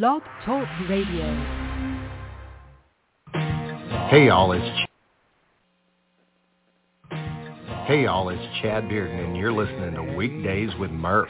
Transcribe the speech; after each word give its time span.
Blog 0.00 0.22
Talk 0.46 0.66
Radio. 0.88 1.26
Hey 4.08 4.28
y'all, 4.28 4.52
it's 4.52 4.64
Ch- 4.64 4.88
Hey 7.84 8.04
y'all, 8.04 8.30
it's 8.30 8.42
Chad 8.62 8.84
Bearden 8.84 9.22
and 9.22 9.36
you're 9.36 9.52
listening 9.52 9.92
to 9.96 10.14
Weekdays 10.16 10.70
with 10.80 10.90
Murph. 10.90 11.28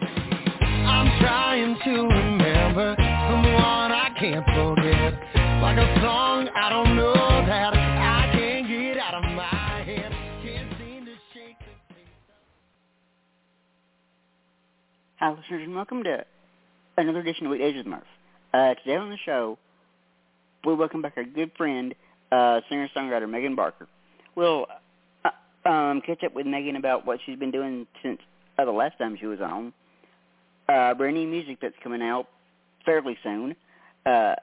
I'm 0.00 1.20
trying 1.20 1.76
to 1.84 1.90
remember 1.90 2.96
someone 2.96 3.92
I 3.92 4.08
can't 4.18 4.46
forget. 4.46 5.12
Like 5.60 5.76
a 5.76 6.00
song 6.00 6.48
I 6.56 6.70
don't 6.70 6.96
know 6.96 7.12
that 7.12 7.74
I 7.74 8.30
can't 8.32 8.68
get 8.68 8.96
out 8.96 9.22
of 9.22 9.24
my 9.32 9.82
head. 9.84 10.10
Can't 10.42 10.72
seem 10.78 11.04
to 11.04 11.12
shake 11.34 11.58
the 11.58 11.94
taste 11.94 12.08
Hi, 15.16 15.30
listeners, 15.30 15.64
and 15.64 15.74
welcome 15.74 16.02
to 16.04 16.24
another 16.98 17.20
edition 17.20 17.46
of 17.46 17.52
Weekdays 17.52 17.76
with 17.76 17.86
Murph. 17.86 18.02
Uh, 18.52 18.74
today 18.74 18.96
on 18.96 19.08
the 19.08 19.16
show, 19.24 19.56
we 20.64 20.74
welcome 20.74 21.00
back 21.00 21.12
our 21.16 21.22
good 21.22 21.52
friend, 21.56 21.94
uh, 22.32 22.60
singer-songwriter 22.68 23.30
Megan 23.30 23.54
Barker. 23.54 23.86
We'll 24.34 24.66
uh, 25.24 25.68
um, 25.68 26.00
catch 26.00 26.24
up 26.24 26.34
with 26.34 26.44
Megan 26.46 26.74
about 26.74 27.06
what 27.06 27.20
she's 27.24 27.38
been 27.38 27.52
doing 27.52 27.86
since 28.02 28.18
uh, 28.58 28.64
the 28.64 28.72
last 28.72 28.98
time 28.98 29.16
she 29.18 29.26
was 29.26 29.40
on. 29.40 29.72
Uh, 30.68 30.92
brand 30.94 31.14
new 31.14 31.28
music 31.28 31.58
that's 31.62 31.76
coming 31.84 32.02
out 32.02 32.26
fairly 32.84 33.16
soon, 33.22 33.54
uh, 34.04 34.34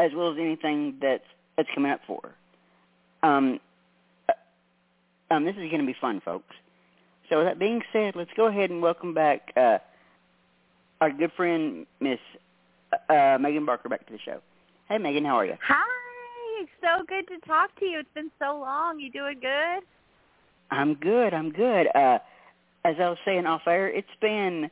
as 0.00 0.10
well 0.12 0.32
as 0.32 0.38
anything 0.40 0.96
that's 1.00 1.22
that's 1.56 1.68
coming 1.72 1.92
up 1.92 2.00
for 2.08 2.20
her. 3.22 3.28
Um, 3.28 3.60
uh, 4.28 5.34
um, 5.34 5.44
this 5.44 5.54
is 5.54 5.70
going 5.70 5.78
to 5.78 5.86
be 5.86 5.96
fun, 6.00 6.20
folks. 6.24 6.54
So 7.30 7.38
with 7.38 7.46
that 7.46 7.60
being 7.60 7.80
said, 7.92 8.16
let's 8.16 8.30
go 8.36 8.46
ahead 8.46 8.70
and 8.70 8.82
welcome 8.82 9.14
back 9.14 9.52
uh, 9.56 9.78
our 11.00 11.10
good 11.10 11.32
friend 11.36 11.86
Miss 12.00 12.18
uh, 13.08 13.38
Megan 13.40 13.66
Barker 13.66 13.88
back 13.88 14.06
to 14.06 14.12
the 14.12 14.18
show. 14.18 14.40
Hey 14.88 14.98
Megan, 14.98 15.24
how 15.24 15.36
are 15.36 15.46
you? 15.46 15.54
Hi. 15.66 16.66
So 16.80 17.04
good 17.06 17.26
to 17.28 17.46
talk 17.46 17.76
to 17.80 17.84
you. 17.84 17.98
It's 17.98 18.08
been 18.14 18.30
so 18.38 18.58
long. 18.58 19.00
You 19.00 19.10
doing 19.10 19.38
good? 19.40 19.82
I'm 20.70 20.94
good. 20.94 21.34
I'm 21.34 21.50
good. 21.50 21.86
Uh, 21.94 22.18
as 22.84 22.96
I 22.98 23.08
was 23.08 23.18
saying 23.24 23.46
off 23.46 23.62
air, 23.66 23.88
it's 23.88 24.08
been 24.20 24.70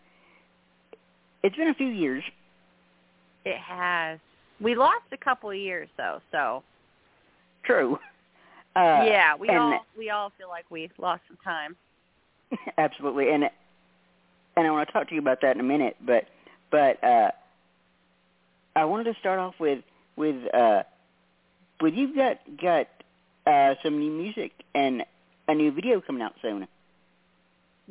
it's 1.43 1.57
been 1.57 1.69
a 1.69 1.75
few 1.75 1.89
years. 1.89 2.23
It 3.45 3.59
has. 3.59 4.19
We 4.61 4.75
lost 4.75 5.05
a 5.13 5.17
couple 5.17 5.51
of 5.51 5.57
years 5.57 5.89
though, 5.97 6.21
so 6.31 6.63
True. 7.65 7.99
Uh, 8.77 9.05
yeah, 9.07 9.37
we 9.37 9.49
all 9.51 9.79
we 9.97 10.11
all 10.11 10.33
feel 10.37 10.49
like 10.49 10.65
we 10.69 10.91
lost 10.99 11.23
some 11.29 11.39
time. 11.45 11.77
Absolutely, 12.77 13.31
and 13.31 13.45
and 14.57 14.67
I 14.67 14.71
want 14.71 14.89
to 14.89 14.93
talk 14.93 15.09
to 15.09 15.15
you 15.15 15.21
about 15.21 15.41
that 15.43 15.57
in 15.57 15.61
a 15.61 15.65
minute, 15.65 15.97
but 16.05 16.25
but 16.71 17.03
uh, 17.05 17.31
I 18.77 18.85
wanted 18.85 19.13
to 19.13 19.19
start 19.21 19.39
off 19.39 19.55
with 19.59 19.83
with 20.17 20.37
uh, 20.55 20.83
with 21.81 21.95
you've 21.95 22.17
got 22.17 22.39
got 22.61 22.89
uh, 23.47 23.75
some 23.83 23.99
new 23.99 24.11
music 24.11 24.53
and 24.75 25.03
a 25.49 25.55
new 25.55 25.73
video 25.73 26.01
coming 26.01 26.23
out 26.23 26.35
soon. 26.41 26.67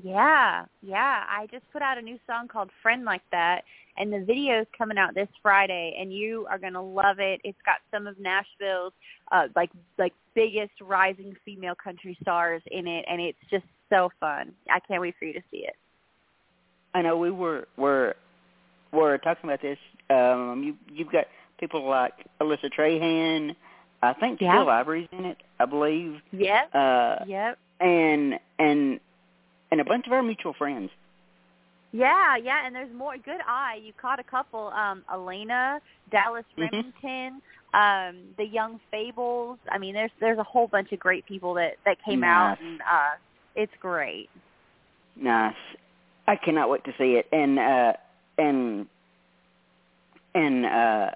Yeah, 0.02 0.66
yeah. 0.82 1.24
I 1.30 1.48
just 1.52 1.70
put 1.72 1.84
out 1.84 2.00
a 2.00 2.02
new 2.02 2.18
song 2.26 2.48
called 2.48 2.72
Friend 2.82 3.06
Like 3.06 3.22
That 3.32 3.64
and 3.98 4.12
the 4.12 4.26
video's 4.26 4.66
coming 4.76 4.98
out 4.98 5.14
this 5.14 5.28
Friday 5.42 5.96
and 6.00 6.12
you 6.12 6.48
are 6.50 6.58
gonna 6.58 6.82
love 6.82 7.20
it. 7.20 7.40
It's 7.44 7.60
got 7.64 7.78
some 7.92 8.08
of 8.08 8.20
Nashville's 8.20 8.94
uh 9.32 9.48
like 9.56 9.70
like 10.00 10.14
biggest 10.34 10.74
rising 10.82 11.36
female 11.46 11.76
country 11.76 12.18
stars 12.22 12.64
in 12.72 12.88
it 12.88 13.06
and 13.08 13.22
it's 13.22 13.38
just 13.52 13.66
so 13.90 14.10
fun. 14.20 14.54
I 14.70 14.80
can't 14.80 15.02
wait 15.02 15.14
for 15.20 15.26
you 15.26 15.34
to 15.34 15.44
see 15.52 15.58
it. 15.58 15.76
I 16.94 17.02
know 17.02 17.18
we 17.18 17.32
were 17.32 17.68
were 17.78 18.16
were 18.92 19.18
talking 19.18 19.50
about 19.50 19.62
this. 19.62 19.78
Um, 20.10 20.64
you 20.64 20.76
you've 20.94 21.12
got 21.12 21.26
people 21.60 21.88
like 21.88 22.14
Alyssa 22.42 22.70
Trahan. 22.78 23.56
I 24.02 24.14
think 24.14 24.42
Yeah. 24.42 24.58
Phil 24.60 24.70
Ivory's 24.70 25.08
in 25.12 25.26
it, 25.26 25.38
I 25.60 25.66
believe, 25.66 26.22
Yep. 26.32 26.76
uh, 26.76 27.16
Yep. 27.26 27.58
and 27.80 28.40
and 28.60 29.00
and 29.72 29.82
a 29.82 29.86
bunch 29.86 30.06
of 30.08 30.14
our 30.14 30.22
mutual 30.22 30.54
friends. 30.54 30.92
Yeah, 31.92 32.36
yeah, 32.38 32.66
and 32.66 32.76
there's 32.76 32.92
more. 32.94 33.16
Good 33.18 33.42
eye. 33.48 33.80
You 33.84 33.94
caught 33.94 34.20
a 34.20 34.24
couple. 34.24 34.68
Um, 34.70 35.04
Elena, 35.14 35.80
Dallas 36.12 36.44
Mhm. 36.58 36.72
Remington, 36.72 37.42
um, 37.74 38.34
the 38.38 38.46
Young 38.46 38.80
Fables. 38.92 39.60
I 39.72 39.78
mean, 39.78 39.94
there's 39.94 40.12
there's 40.20 40.40
a 40.40 40.44
whole 40.44 40.68
bunch 40.68 40.92
of 40.92 41.00
great 41.00 41.26
people 41.26 41.54
that 41.56 41.78
that 41.86 42.02
came 42.04 42.24
out, 42.24 42.60
and 42.60 42.82
uh, 42.82 43.12
it's 43.56 43.74
great. 43.80 44.30
Nice. 45.16 45.56
I 46.28 46.36
cannot 46.36 46.70
wait 46.70 46.84
to 46.86 46.94
see 46.98 47.14
it. 47.16 47.28
And 47.32 47.60
uh 47.60 47.94
and 48.38 48.88
and 50.34 50.66
uh 50.66 51.12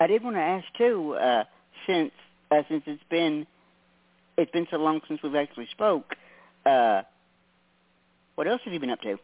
I 0.00 0.06
did 0.06 0.22
want 0.22 0.36
to 0.36 0.40
ask 0.42 0.66
too, 0.76 1.14
uh 1.14 1.44
since 1.86 2.12
uh, 2.50 2.62
since 2.68 2.82
it's 2.86 3.02
been 3.10 3.46
it's 4.36 4.50
been 4.52 4.66
so 4.70 4.76
long 4.76 5.00
since 5.08 5.22
we've 5.22 5.34
actually 5.34 5.68
spoke, 5.70 6.14
uh 6.66 7.02
what 8.34 8.46
else 8.46 8.60
have 8.64 8.72
you 8.72 8.80
been 8.80 8.90
up 8.90 9.00
to? 9.02 9.18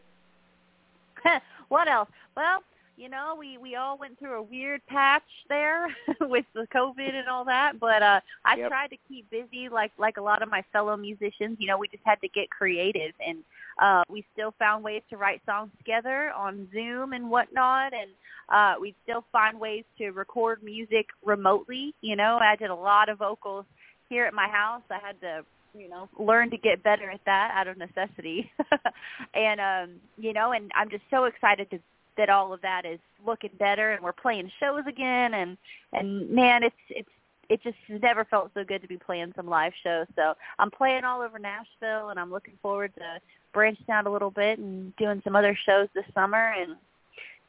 what 1.69 1.87
else? 1.87 2.09
Well, 2.35 2.61
you 2.97 3.09
know, 3.09 3.35
we 3.37 3.57
we 3.57 3.75
all 3.75 3.97
went 3.97 4.17
through 4.19 4.39
a 4.39 4.41
weird 4.41 4.81
patch 4.87 5.23
there 5.49 5.87
with 6.21 6.45
the 6.53 6.67
COVID 6.73 7.13
and 7.13 7.27
all 7.29 7.45
that, 7.45 7.79
but 7.79 8.01
uh 8.01 8.19
I 8.45 8.57
Yep. 8.57 8.69
tried 8.69 8.87
to 8.89 8.97
keep 9.07 9.29
busy 9.29 9.69
like 9.69 9.91
like 9.97 10.17
a 10.17 10.21
lot 10.21 10.41
of 10.41 10.49
my 10.49 10.63
fellow 10.73 10.97
musicians. 10.97 11.57
You 11.59 11.67
know, 11.67 11.77
we 11.77 11.87
just 11.87 12.03
had 12.05 12.19
to 12.21 12.27
get 12.29 12.49
creative 12.49 13.13
and 13.25 13.43
uh 13.81 14.03
we 14.09 14.25
still 14.33 14.53
found 14.57 14.83
ways 14.83 15.01
to 15.09 15.17
write 15.17 15.41
songs 15.45 15.71
together 15.77 16.31
on 16.31 16.67
Zoom 16.73 17.13
and 17.13 17.29
whatnot 17.29 17.93
and 17.93 18.11
uh 18.49 18.75
we 18.79 18.95
still 19.03 19.23
find 19.31 19.59
ways 19.59 19.83
to 19.97 20.11
record 20.11 20.63
music 20.63 21.07
remotely. 21.23 21.93
You 22.01 22.15
know, 22.15 22.39
I 22.41 22.55
did 22.55 22.69
a 22.69 22.75
lot 22.75 23.09
of 23.09 23.19
vocals 23.19 23.65
here 24.09 24.25
at 24.25 24.33
my 24.33 24.47
house. 24.47 24.83
I 24.89 24.99
had 25.05 25.19
to 25.21 25.45
you 25.77 25.89
know 25.89 26.09
learn 26.17 26.49
to 26.49 26.57
get 26.57 26.83
better 26.83 27.09
at 27.09 27.19
that 27.25 27.51
out 27.53 27.67
of 27.67 27.77
necessity 27.77 28.49
and 29.33 29.59
um 29.59 29.95
you 30.17 30.33
know 30.33 30.51
and 30.53 30.71
i'm 30.75 30.89
just 30.89 31.03
so 31.09 31.25
excited 31.25 31.69
to 31.69 31.79
that 32.17 32.29
all 32.29 32.53
of 32.53 32.61
that 32.61 32.85
is 32.85 32.99
looking 33.25 33.49
better 33.59 33.91
and 33.91 34.03
we're 34.03 34.13
playing 34.13 34.49
shows 34.59 34.83
again 34.87 35.33
and 35.33 35.57
and 35.93 36.29
man 36.29 36.63
it's 36.63 36.75
it's 36.89 37.09
it 37.49 37.61
just 37.63 37.77
never 38.01 38.25
felt 38.25 38.51
so 38.53 38.63
good 38.63 38.81
to 38.81 38.87
be 38.87 38.97
playing 38.97 39.33
some 39.35 39.47
live 39.47 39.73
shows. 39.83 40.07
So 40.15 40.33
i'm 40.59 40.71
playing 40.71 41.03
all 41.03 41.21
over 41.21 41.39
nashville 41.39 42.09
and 42.09 42.19
i'm 42.19 42.31
looking 42.31 42.57
forward 42.61 42.93
to 42.95 43.19
branching 43.53 43.89
out 43.89 44.07
a 44.07 44.11
little 44.11 44.31
bit 44.31 44.59
and 44.59 44.95
doing 44.97 45.21
some 45.23 45.35
other 45.35 45.57
shows 45.65 45.87
this 45.93 46.05
summer. 46.13 46.53
And 46.57 46.75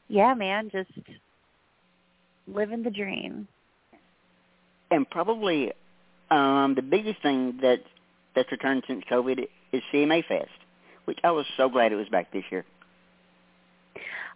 yeah 0.07 0.33
man 0.33 0.69
just 0.71 0.91
living 2.47 2.83
the 2.83 2.91
dream. 2.91 3.47
And 4.91 5.09
probably 5.09 5.73
um 6.31 6.75
the 6.75 6.81
biggest 6.81 7.21
thing 7.21 7.59
that 7.61 7.79
that's 8.35 8.51
returned 8.51 8.83
since 8.87 9.03
COVID 9.09 9.47
is 9.71 9.81
CMA 9.93 10.25
Fest, 10.27 10.49
which 11.05 11.19
I 11.23 11.31
was 11.31 11.45
so 11.57 11.69
glad 11.69 11.91
it 11.91 11.95
was 11.95 12.09
back 12.09 12.31
this 12.31 12.43
year. 12.51 12.65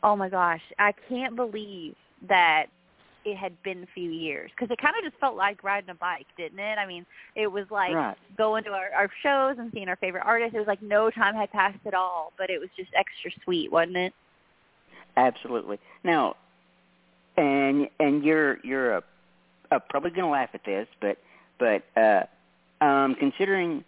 Oh 0.03 0.15
my 0.15 0.29
gosh, 0.29 0.61
I 0.79 0.93
can't 1.07 1.35
believe 1.35 1.95
that 2.27 2.67
it 3.25 3.37
had 3.37 3.61
been 3.63 3.83
a 3.83 3.87
few 3.93 4.09
years 4.09 4.51
because 4.55 4.71
it 4.71 4.81
kind 4.81 4.95
of 4.97 5.09
just 5.09 5.19
felt 5.19 5.35
like 5.35 5.63
riding 5.63 5.89
a 5.89 5.95
bike, 5.95 6.27
didn't 6.37 6.59
it? 6.59 6.77
I 6.77 6.85
mean, 6.87 7.05
it 7.35 7.47
was 7.47 7.65
like 7.69 7.93
Right. 7.93 8.17
going 8.37 8.63
to 8.65 8.71
our, 8.71 8.89
our 8.95 9.09
shows 9.23 9.57
and 9.59 9.71
seeing 9.73 9.87
our 9.87 9.95
favorite 9.97 10.23
artists. 10.25 10.55
It 10.55 10.59
was 10.59 10.67
like 10.67 10.81
no 10.81 11.09
time 11.09 11.35
had 11.35 11.51
passed 11.51 11.79
at 11.85 11.93
all, 11.93 12.33
but 12.37 12.49
it 12.49 12.59
was 12.59 12.69
just 12.75 12.89
extra 12.95 13.31
sweet, 13.43 13.71
wasn't 13.71 13.97
it? 13.97 14.13
Absolutely. 15.17 15.79
Now, 16.03 16.35
and 17.37 17.89
and 17.99 18.23
you're 18.23 18.59
you're 18.63 18.97
uh, 18.97 19.01
uh, 19.71 19.79
probably 19.89 20.11
going 20.11 20.25
to 20.25 20.31
laugh 20.31 20.49
at 20.53 20.63
this, 20.65 20.87
but 20.99 21.17
but 21.59 21.83
uh, 21.99 22.23
um, 22.83 23.15
considering 23.15 23.83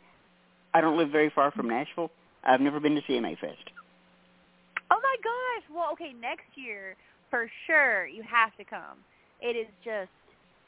I 0.73 0.81
don't 0.81 0.97
live 0.97 1.09
very 1.09 1.29
far 1.29 1.51
from 1.51 1.69
Nashville, 1.69 2.11
I've 2.43 2.61
never 2.61 2.79
been 2.79 2.95
to 2.95 3.01
CMA 3.01 3.39
Fest. 3.39 3.69
Oh 4.91 4.99
my 5.01 5.15
gosh! 5.23 5.75
Well, 5.75 5.89
okay, 5.93 6.13
next 6.13 6.45
year 6.55 6.95
for 7.29 7.49
sure 7.65 8.05
you 8.05 8.21
have 8.21 8.55
to 8.57 8.63
come. 8.63 8.99
It 9.41 9.55
is 9.55 9.67
just 9.83 10.09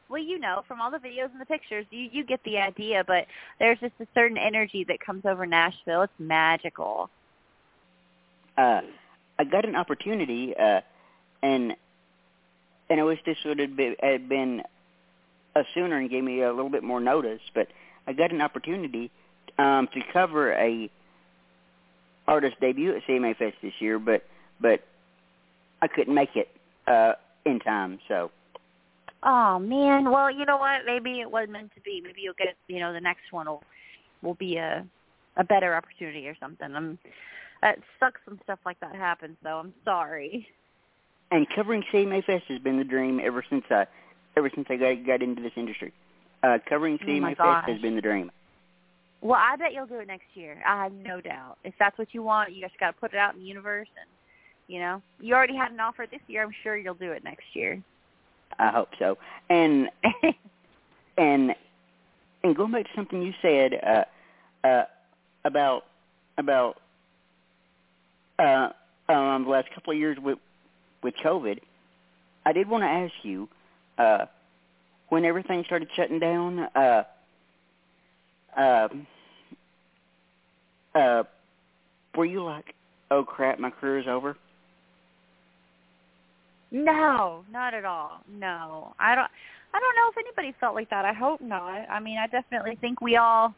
well, 0.07 0.21
you 0.21 0.37
know, 0.39 0.63
from 0.67 0.81
all 0.81 0.91
the 0.91 0.97
videos 0.97 1.31
and 1.31 1.41
the 1.41 1.45
pictures, 1.45 1.85
you 1.89 2.09
you 2.11 2.23
get 2.23 2.43
the 2.43 2.57
idea. 2.57 3.03
But 3.05 3.25
there's 3.59 3.79
just 3.79 3.93
a 3.99 4.07
certain 4.13 4.37
energy 4.37 4.83
that 4.87 4.99
comes 4.99 5.25
over 5.25 5.45
Nashville. 5.45 6.03
It's 6.03 6.13
magical. 6.19 7.09
Uh, 8.57 8.81
I 9.37 9.43
got 9.43 9.65
an 9.65 9.75
opportunity, 9.75 10.55
uh, 10.55 10.81
and 11.41 11.75
and 12.89 12.99
I 12.99 13.03
wish 13.03 13.19
this 13.25 13.37
would 13.45 13.59
have 13.59 13.75
been, 13.75 13.95
had 13.99 14.29
been 14.29 14.61
a 15.55 15.63
sooner 15.73 15.97
and 15.97 16.09
gave 16.09 16.23
me 16.23 16.41
a 16.41 16.53
little 16.53 16.69
bit 16.69 16.83
more 16.83 16.99
notice. 16.99 17.41
But 17.53 17.67
I 18.05 18.13
got 18.13 18.31
an 18.31 18.41
opportunity 18.41 19.11
um, 19.57 19.87
to 19.93 20.01
cover 20.13 20.53
a 20.53 20.89
artist 22.27 22.59
debut 22.59 22.95
at 22.95 23.03
CMA 23.07 23.35
Fest 23.37 23.57
this 23.61 23.73
year, 23.79 23.97
but 23.97 24.23
but 24.59 24.81
I 25.81 25.87
couldn't 25.87 26.13
make 26.13 26.35
it 26.35 26.49
uh, 26.87 27.13
in 27.45 27.59
time. 27.59 27.99
So 28.07 28.31
Oh 29.25 29.57
man, 29.59 30.11
well 30.11 30.29
you 30.31 30.45
know 30.45 30.57
what? 30.57 30.85
Maybe 30.85 31.19
it 31.19 31.29
wasn't 31.29 31.53
meant 31.53 31.73
to 31.75 31.81
be. 31.81 31.99
Maybe 32.01 32.21
you'll 32.21 32.35
get 32.37 32.55
you 32.67 32.79
know 32.79 32.93
the 32.93 33.01
next 33.01 33.31
one 33.31 33.47
will 33.47 33.63
will 34.21 34.35
be 34.35 34.57
a 34.57 34.85
a 35.37 35.43
better 35.43 35.75
opportunity 35.75 36.27
or 36.27 36.35
something. 36.39 36.73
I'm 36.73 36.99
It 37.63 37.81
sucks 37.99 38.21
when 38.25 38.39
stuff 38.43 38.59
like 38.65 38.79
that 38.79 38.95
happens, 38.95 39.37
though. 39.43 39.57
I'm 39.57 39.73
sorry. 39.83 40.47
and 41.31 41.47
covering 41.55 41.83
CMA 41.91 42.23
Fest 42.23 42.45
has 42.49 42.59
been 42.59 42.77
the 42.77 42.83
dream 42.83 43.19
ever 43.23 43.43
since 43.49 43.65
I 43.69 43.85
ever 44.37 44.51
since 44.53 44.67
I 44.69 44.75
got 44.75 45.05
got 45.05 45.21
into 45.21 45.41
this 45.41 45.53
industry. 45.55 45.91
Uh, 46.43 46.59
covering 46.69 46.99
Oh 47.01 47.19
my 47.19 47.33
Fest 47.33 47.67
has 47.67 47.81
been 47.81 47.95
the 47.95 48.01
dream. 48.01 48.31
Well, 49.21 49.39
I 49.41 49.55
bet 49.55 49.73
you'll 49.73 49.87
do 49.87 49.97
it 49.99 50.07
next 50.07 50.27
year. 50.35 50.61
I 50.67 50.83
have 50.83 50.93
no 50.93 51.19
doubt. 51.19 51.57
If 51.63 51.73
that's 51.79 51.97
what 51.97 52.13
you 52.13 52.21
want, 52.21 52.53
you 52.53 52.61
just 52.61 52.79
got 52.79 52.91
to 52.91 52.93
put 52.93 53.13
it 53.13 53.17
out 53.17 53.33
in 53.33 53.39
the 53.39 53.45
universe, 53.47 53.87
and 53.99 54.07
you 54.67 54.79
know, 54.79 55.01
you 55.19 55.33
already 55.33 55.55
had 55.55 55.71
an 55.71 55.79
offer 55.79 56.05
this 56.09 56.21
year. 56.27 56.43
I'm 56.43 56.51
sure 56.61 56.77
you'll 56.77 56.93
do 56.93 57.11
it 57.11 57.23
next 57.23 57.45
year. 57.53 57.81
I 58.59 58.69
hope 58.69 58.89
so. 58.99 59.17
And 59.49 59.89
and 61.17 61.55
and 62.43 62.55
going 62.55 62.71
back 62.71 62.83
to 62.83 62.89
something 62.95 63.21
you 63.21 63.33
said 63.41 63.71
uh, 63.83 64.67
uh, 64.67 64.83
about 65.43 65.83
about 66.37 66.77
uh, 68.39 68.69
um, 69.09 69.43
the 69.45 69.49
last 69.49 69.67
couple 69.73 69.93
of 69.93 69.99
years 69.99 70.17
with 70.21 70.39
with 71.03 71.13
COVID, 71.23 71.59
I 72.45 72.53
did 72.53 72.67
want 72.67 72.83
to 72.83 72.87
ask 72.87 73.13
you 73.23 73.47
uh, 73.97 74.25
when 75.09 75.25
everything 75.25 75.63
started 75.65 75.89
shutting 75.95 76.19
down. 76.19 76.59
Uh, 76.75 77.03
uh, 78.57 78.87
uh, 80.95 81.23
were 82.15 82.25
you 82.25 82.43
like, 82.43 82.73
"Oh 83.11 83.23
crap, 83.23 83.59
my 83.59 83.69
career 83.69 83.99
is 83.99 84.07
over"? 84.07 84.37
No, 86.71 87.45
not 87.51 87.73
at 87.73 87.85
all. 87.85 88.21
No, 88.27 88.93
I 88.99 89.15
don't. 89.15 89.29
I 89.73 89.79
don't 89.79 89.95
know 89.97 90.09
if 90.09 90.17
anybody 90.17 90.55
felt 90.59 90.73
like 90.73 90.89
that. 90.89 91.03
I 91.03 91.11
hope 91.11 91.41
not. 91.41 91.89
I 91.89 91.99
mean, 91.99 92.17
I 92.17 92.27
definitely 92.27 92.77
think 92.79 93.01
we 93.01 93.17
all 93.17 93.53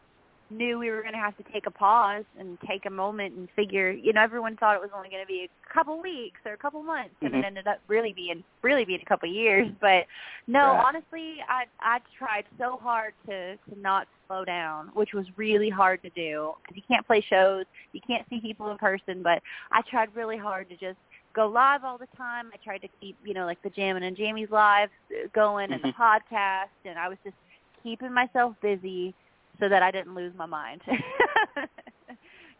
knew 0.50 0.80
we 0.80 0.90
were 0.90 1.02
going 1.02 1.14
to 1.14 1.20
have 1.20 1.36
to 1.38 1.44
take 1.52 1.68
a 1.68 1.72
pause 1.72 2.24
and 2.40 2.58
take 2.68 2.86
a 2.86 2.90
moment 2.90 3.36
and 3.36 3.50
figure. 3.56 3.92
You 3.92 4.14
know, 4.14 4.22
everyone 4.22 4.56
thought 4.56 4.76
it 4.76 4.82
was 4.82 4.90
only 4.96 5.10
going 5.10 5.22
to 5.22 5.28
be 5.28 5.48
a 5.50 5.74
couple 5.74 6.02
weeks 6.02 6.40
or 6.46 6.54
a 6.54 6.58
couple 6.58 6.82
months, 6.82 7.16
and 7.22 7.34
Mhm. 7.34 7.40
it 7.40 7.46
ended 7.46 7.68
up 7.68 7.80
really 7.88 8.14
being 8.14 8.44
really 8.64 8.86
being 8.86 9.02
a 9.02 9.06
couple 9.06 9.30
years. 9.30 9.70
But 9.80 10.08
no, 10.48 10.74
Right. 10.74 10.86
honestly, 10.86 11.44
I 11.48 11.66
I 11.80 12.00
tried 12.18 12.46
so 12.58 12.78
hard 12.78 13.14
to 13.28 13.58
to 13.58 13.80
not 13.80 14.08
slow 14.28 14.46
down, 14.46 14.88
which 14.90 15.14
was 15.14 15.26
really 15.38 15.70
hard 15.70 16.02
to 16.04 16.10
do 16.12 16.54
because 16.62 16.78
you 16.78 16.84
can't 16.84 17.06
play 17.06 17.22
shows, 17.22 17.66
you 17.92 18.02
can't 18.02 18.28
see 18.30 18.40
people 18.40 18.72
in 18.72 18.78
person. 18.78 19.22
But 19.22 19.44
I 19.72 19.82
tried 19.84 20.16
really 20.16 20.38
hard 20.38 20.70
to 20.70 20.78
just 20.78 21.00
go 21.38 21.48
live 21.48 21.84
all 21.86 21.98
the 22.00 22.08
time. 22.18 22.50
I 22.54 22.58
tried 22.58 22.80
to 22.82 22.88
keep, 23.00 23.16
you 23.24 23.34
know, 23.36 23.46
like 23.46 23.62
the 23.62 23.70
Jammin' 23.70 24.04
and 24.04 24.18
Jammies 24.18 24.50
live 24.52 24.90
uh, 25.12 25.28
going 25.34 25.72
and 25.72 25.82
the 25.84 25.90
Mhm. 25.90 25.96
podcast, 25.96 26.74
and 26.84 26.98
I 27.00 27.08
was 27.08 27.18
just 27.24 27.36
keeping 27.84 28.12
myself 28.12 28.56
busy 28.62 29.14
so 29.60 29.70
that 29.70 29.82
I 29.84 29.92
didn't 29.92 30.16
lose 30.16 30.34
my 30.36 30.48
mind. 30.48 30.82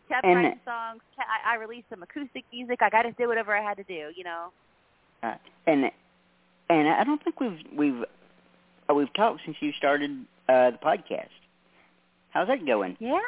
Kept 0.10 0.24
And- 0.24 0.36
writing 0.36 0.60
songs. 0.64 1.02
I, 1.18 1.54
I 1.54 1.56
released 1.56 1.90
some 1.90 2.02
acoustic 2.04 2.46
music. 2.54 2.80
Like 2.80 2.94
I 2.94 3.04
just 3.04 3.18
did 3.18 3.28
whatever 3.28 3.56
I 3.58 3.62
had 3.62 3.76
to 3.78 3.84
do, 3.84 4.12
you 4.16 4.24
know. 4.24 4.52
Uh, 5.24 5.36
and 5.66 5.92
and 6.70 6.88
I 6.88 7.04
don't 7.04 7.22
think 7.24 7.40
we've 7.42 7.60
we've 7.76 8.04
uh, 8.90 8.94
we've 8.94 9.12
talked 9.14 9.42
since 9.44 9.58
you 9.60 9.74
started 9.74 10.12
uh, 10.48 10.72
the 10.72 10.78
podcast. 10.78 11.28
How's 12.30 12.48
that 12.48 12.66
going? 12.66 12.96
Yeah, 13.00 13.20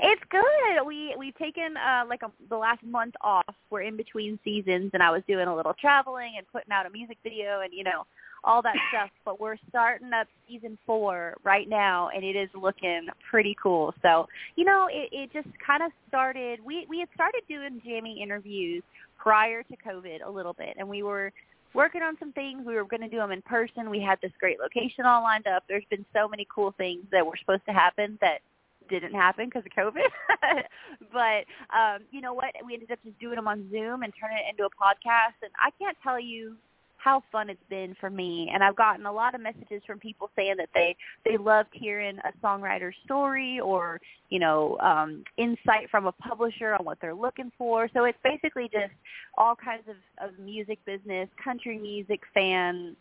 it's 0.00 0.22
good. 0.30 0.86
We 0.86 1.14
we've 1.18 1.36
taken 1.36 1.76
uh 1.76 2.04
like 2.08 2.22
a, 2.22 2.30
the 2.48 2.56
last 2.56 2.82
month 2.82 3.14
off. 3.20 3.54
We're 3.70 3.82
in 3.82 3.96
between 3.96 4.38
seasons, 4.44 4.90
and 4.94 5.02
I 5.02 5.10
was 5.10 5.22
doing 5.28 5.48
a 5.48 5.54
little 5.54 5.74
traveling 5.80 6.34
and 6.36 6.46
putting 6.52 6.72
out 6.72 6.86
a 6.86 6.90
music 6.90 7.18
video, 7.22 7.60
and 7.60 7.72
you 7.72 7.84
know 7.84 8.04
all 8.44 8.62
that 8.62 8.74
stuff. 8.90 9.10
But 9.24 9.40
we're 9.40 9.56
starting 9.68 10.12
up 10.12 10.26
season 10.48 10.78
four 10.86 11.36
right 11.44 11.68
now, 11.68 12.10
and 12.14 12.24
it 12.24 12.36
is 12.36 12.48
looking 12.54 13.08
pretty 13.30 13.56
cool. 13.62 13.94
So 14.02 14.28
you 14.56 14.64
know, 14.64 14.88
it, 14.90 15.08
it 15.12 15.32
just 15.32 15.48
kind 15.64 15.82
of 15.82 15.92
started. 16.08 16.60
We 16.64 16.86
we 16.88 17.00
had 17.00 17.08
started 17.14 17.42
doing 17.48 17.80
Jamie 17.84 18.20
interviews 18.22 18.82
prior 19.18 19.62
to 19.62 19.76
COVID 19.76 20.26
a 20.26 20.30
little 20.30 20.52
bit, 20.52 20.76
and 20.78 20.88
we 20.88 21.02
were 21.02 21.32
working 21.74 22.02
on 22.02 22.16
some 22.18 22.32
things. 22.32 22.64
We 22.66 22.74
were 22.74 22.84
going 22.84 23.02
to 23.02 23.08
do 23.08 23.18
them 23.18 23.30
in 23.30 23.42
person. 23.42 23.90
We 23.90 24.00
had 24.00 24.18
this 24.22 24.32
great 24.40 24.58
location 24.58 25.04
all 25.04 25.22
lined 25.22 25.46
up. 25.46 25.64
There's 25.68 25.84
been 25.90 26.04
so 26.14 26.26
many 26.26 26.46
cool 26.52 26.74
things 26.78 27.04
that 27.12 27.26
were 27.26 27.36
supposed 27.38 27.66
to 27.66 27.72
happen 27.72 28.18
that 28.20 28.40
didn't 28.88 29.14
happen 29.14 29.46
because 29.46 29.64
of 29.64 29.72
COVID. 29.72 30.08
but 31.12 31.44
um, 31.76 32.02
you 32.10 32.20
know 32.20 32.34
what? 32.34 32.54
We 32.64 32.74
ended 32.74 32.90
up 32.90 32.98
just 33.04 33.18
doing 33.20 33.36
them 33.36 33.48
on 33.48 33.68
Zoom 33.70 34.02
and 34.02 34.12
turning 34.18 34.38
it 34.38 34.50
into 34.50 34.64
a 34.64 34.70
podcast. 34.70 35.38
And 35.42 35.52
I 35.58 35.70
can't 35.78 35.96
tell 36.02 36.20
you 36.20 36.56
how 36.98 37.22
fun 37.30 37.48
it's 37.48 37.62
been 37.70 37.94
for 38.00 38.10
me. 38.10 38.50
And 38.52 38.62
I've 38.62 38.76
gotten 38.76 39.06
a 39.06 39.12
lot 39.12 39.34
of 39.34 39.40
messages 39.40 39.82
from 39.86 39.98
people 39.98 40.30
saying 40.36 40.56
that 40.58 40.68
they 40.74 40.96
they 41.24 41.36
loved 41.36 41.70
hearing 41.72 42.18
a 42.18 42.46
songwriter's 42.46 42.94
story 43.04 43.60
or 43.60 44.00
you 44.30 44.40
know 44.40 44.76
um, 44.78 45.24
insight 45.36 45.88
from 45.90 46.06
a 46.06 46.12
publisher 46.12 46.74
on 46.74 46.84
what 46.84 46.98
they're 47.00 47.14
looking 47.14 47.52
for. 47.56 47.88
So 47.94 48.04
it's 48.04 48.18
basically 48.22 48.68
just 48.72 48.92
all 49.36 49.54
kinds 49.54 49.84
of, 49.88 50.28
of 50.28 50.38
music 50.38 50.78
business, 50.84 51.28
country 51.42 51.78
music 51.78 52.20
fan, 52.34 52.96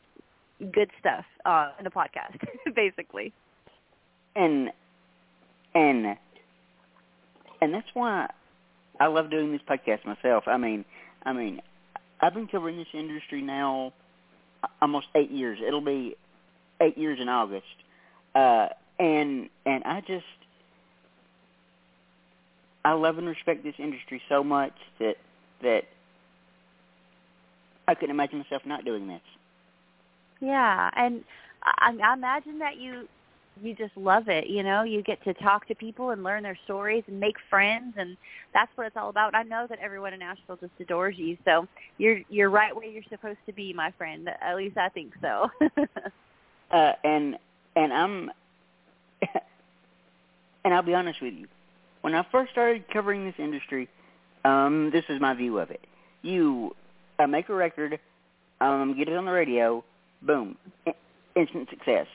good 0.72 0.90
stuff 1.00 1.26
uh, 1.46 1.72
in 1.80 1.88
a 1.88 1.92
podcast, 1.92 2.38
basically. 2.76 3.34
And 4.36 4.70
and 5.78 6.18
and 7.62 7.74
that's 7.74 7.90
why 7.94 8.30
I 9.00 9.08
love 9.08 9.30
doing 9.30 9.52
this 9.52 9.62
podcast 9.68 10.06
myself. 10.06 10.46
I 10.48 10.58
mean, 10.58 10.86
I 11.24 11.34
mean, 11.34 11.62
I've 12.20 12.34
been 12.34 12.48
covering 12.48 12.78
this 12.78 12.88
industry 12.94 13.42
now 13.42 13.94
almost 14.82 15.08
eight 15.16 15.32
years. 15.32 15.60
It'll 15.66 15.82
be 15.82 16.16
eight 16.82 16.98
years 16.98 17.20
in 17.22 17.30
August, 17.30 17.66
uh, 18.34 18.70
and 19.00 19.50
and 19.66 19.84
I 19.84 20.02
just 20.02 20.26
I 22.84 22.94
love 22.94 23.18
and 23.18 23.28
respect 23.28 23.64
this 23.64 23.76
industry 23.78 24.22
so 24.30 24.44
much 24.44 24.74
that 25.00 25.18
that 25.62 25.84
I 27.88 27.94
couldn't 27.94 28.12
imagine 28.12 28.40
myself 28.40 28.64
not 28.66 28.84
doing 28.84 29.08
this. 29.08 29.22
Yeah, 30.42 30.90
and 30.96 31.24
I, 31.64 31.96
I 32.04 32.14
imagine 32.14 32.60
that 32.60 32.78
you 32.78 33.08
you 33.62 33.76
just 33.76 33.96
love 33.96 34.30
it. 34.30 34.48
You 34.48 34.64
know, 34.64 34.84
you 34.84 35.02
get 35.04 35.24
to 35.24 35.34
talk 35.36 35.68
to 35.68 35.76
people 35.76 36.12
and 36.12 36.24
learn 36.24 36.44
their 36.44 36.58
stories 36.66 37.04
and 37.08 37.20
make 37.20 37.36
friends, 37.50 37.96
and 37.98 38.18
that's 38.54 38.72
what 38.76 38.88
it's 38.88 38.98
all 38.98 39.10
about. 39.10 39.36
I 39.36 39.44
know 39.44 39.68
that 39.70 39.80
everyone 39.80 40.14
in 40.14 40.20
Nashville 40.20 40.58
just 40.58 40.72
adores 40.80 41.18
you, 41.18 41.38
so 41.46 41.68
you're 41.98 42.20
you're 42.30 42.50
right 42.50 42.76
where 42.76 42.86
you're 42.86 43.04
supposed 43.10 43.40
to 43.46 43.54
be, 43.54 43.74
my 43.74 43.92
friend. 43.98 44.30
At 44.42 44.56
least 44.56 44.78
I 44.78 44.90
think 44.90 45.14
so. 45.22 45.50
uh, 46.72 46.92
and 47.04 47.38
and 47.76 47.94
I'm 47.94 48.32
and 50.64 50.74
I'll 50.74 50.84
be 50.84 50.94
honest 50.94 51.22
with 51.22 51.34
you. 51.34 51.48
When 52.02 52.14
I 52.16 52.26
first 52.32 52.52
started 52.52 52.86
covering 52.92 53.26
this 53.26 53.36
industry, 53.38 53.90
um, 54.46 54.92
this 54.92 55.04
is 55.10 55.20
my 55.20 55.34
view 55.34 55.60
of 55.60 55.72
it. 55.72 55.82
You 56.22 56.76
uh, 57.20 57.28
make 57.28 57.50
a 57.50 57.54
record, 57.54 58.00
um, 58.62 58.96
get 58.98 59.10
it 59.10 59.16
on 59.16 59.26
the 59.26 59.32
radio, 59.32 59.84
boom, 60.22 60.58
instant 61.36 61.70
success. 61.70 62.08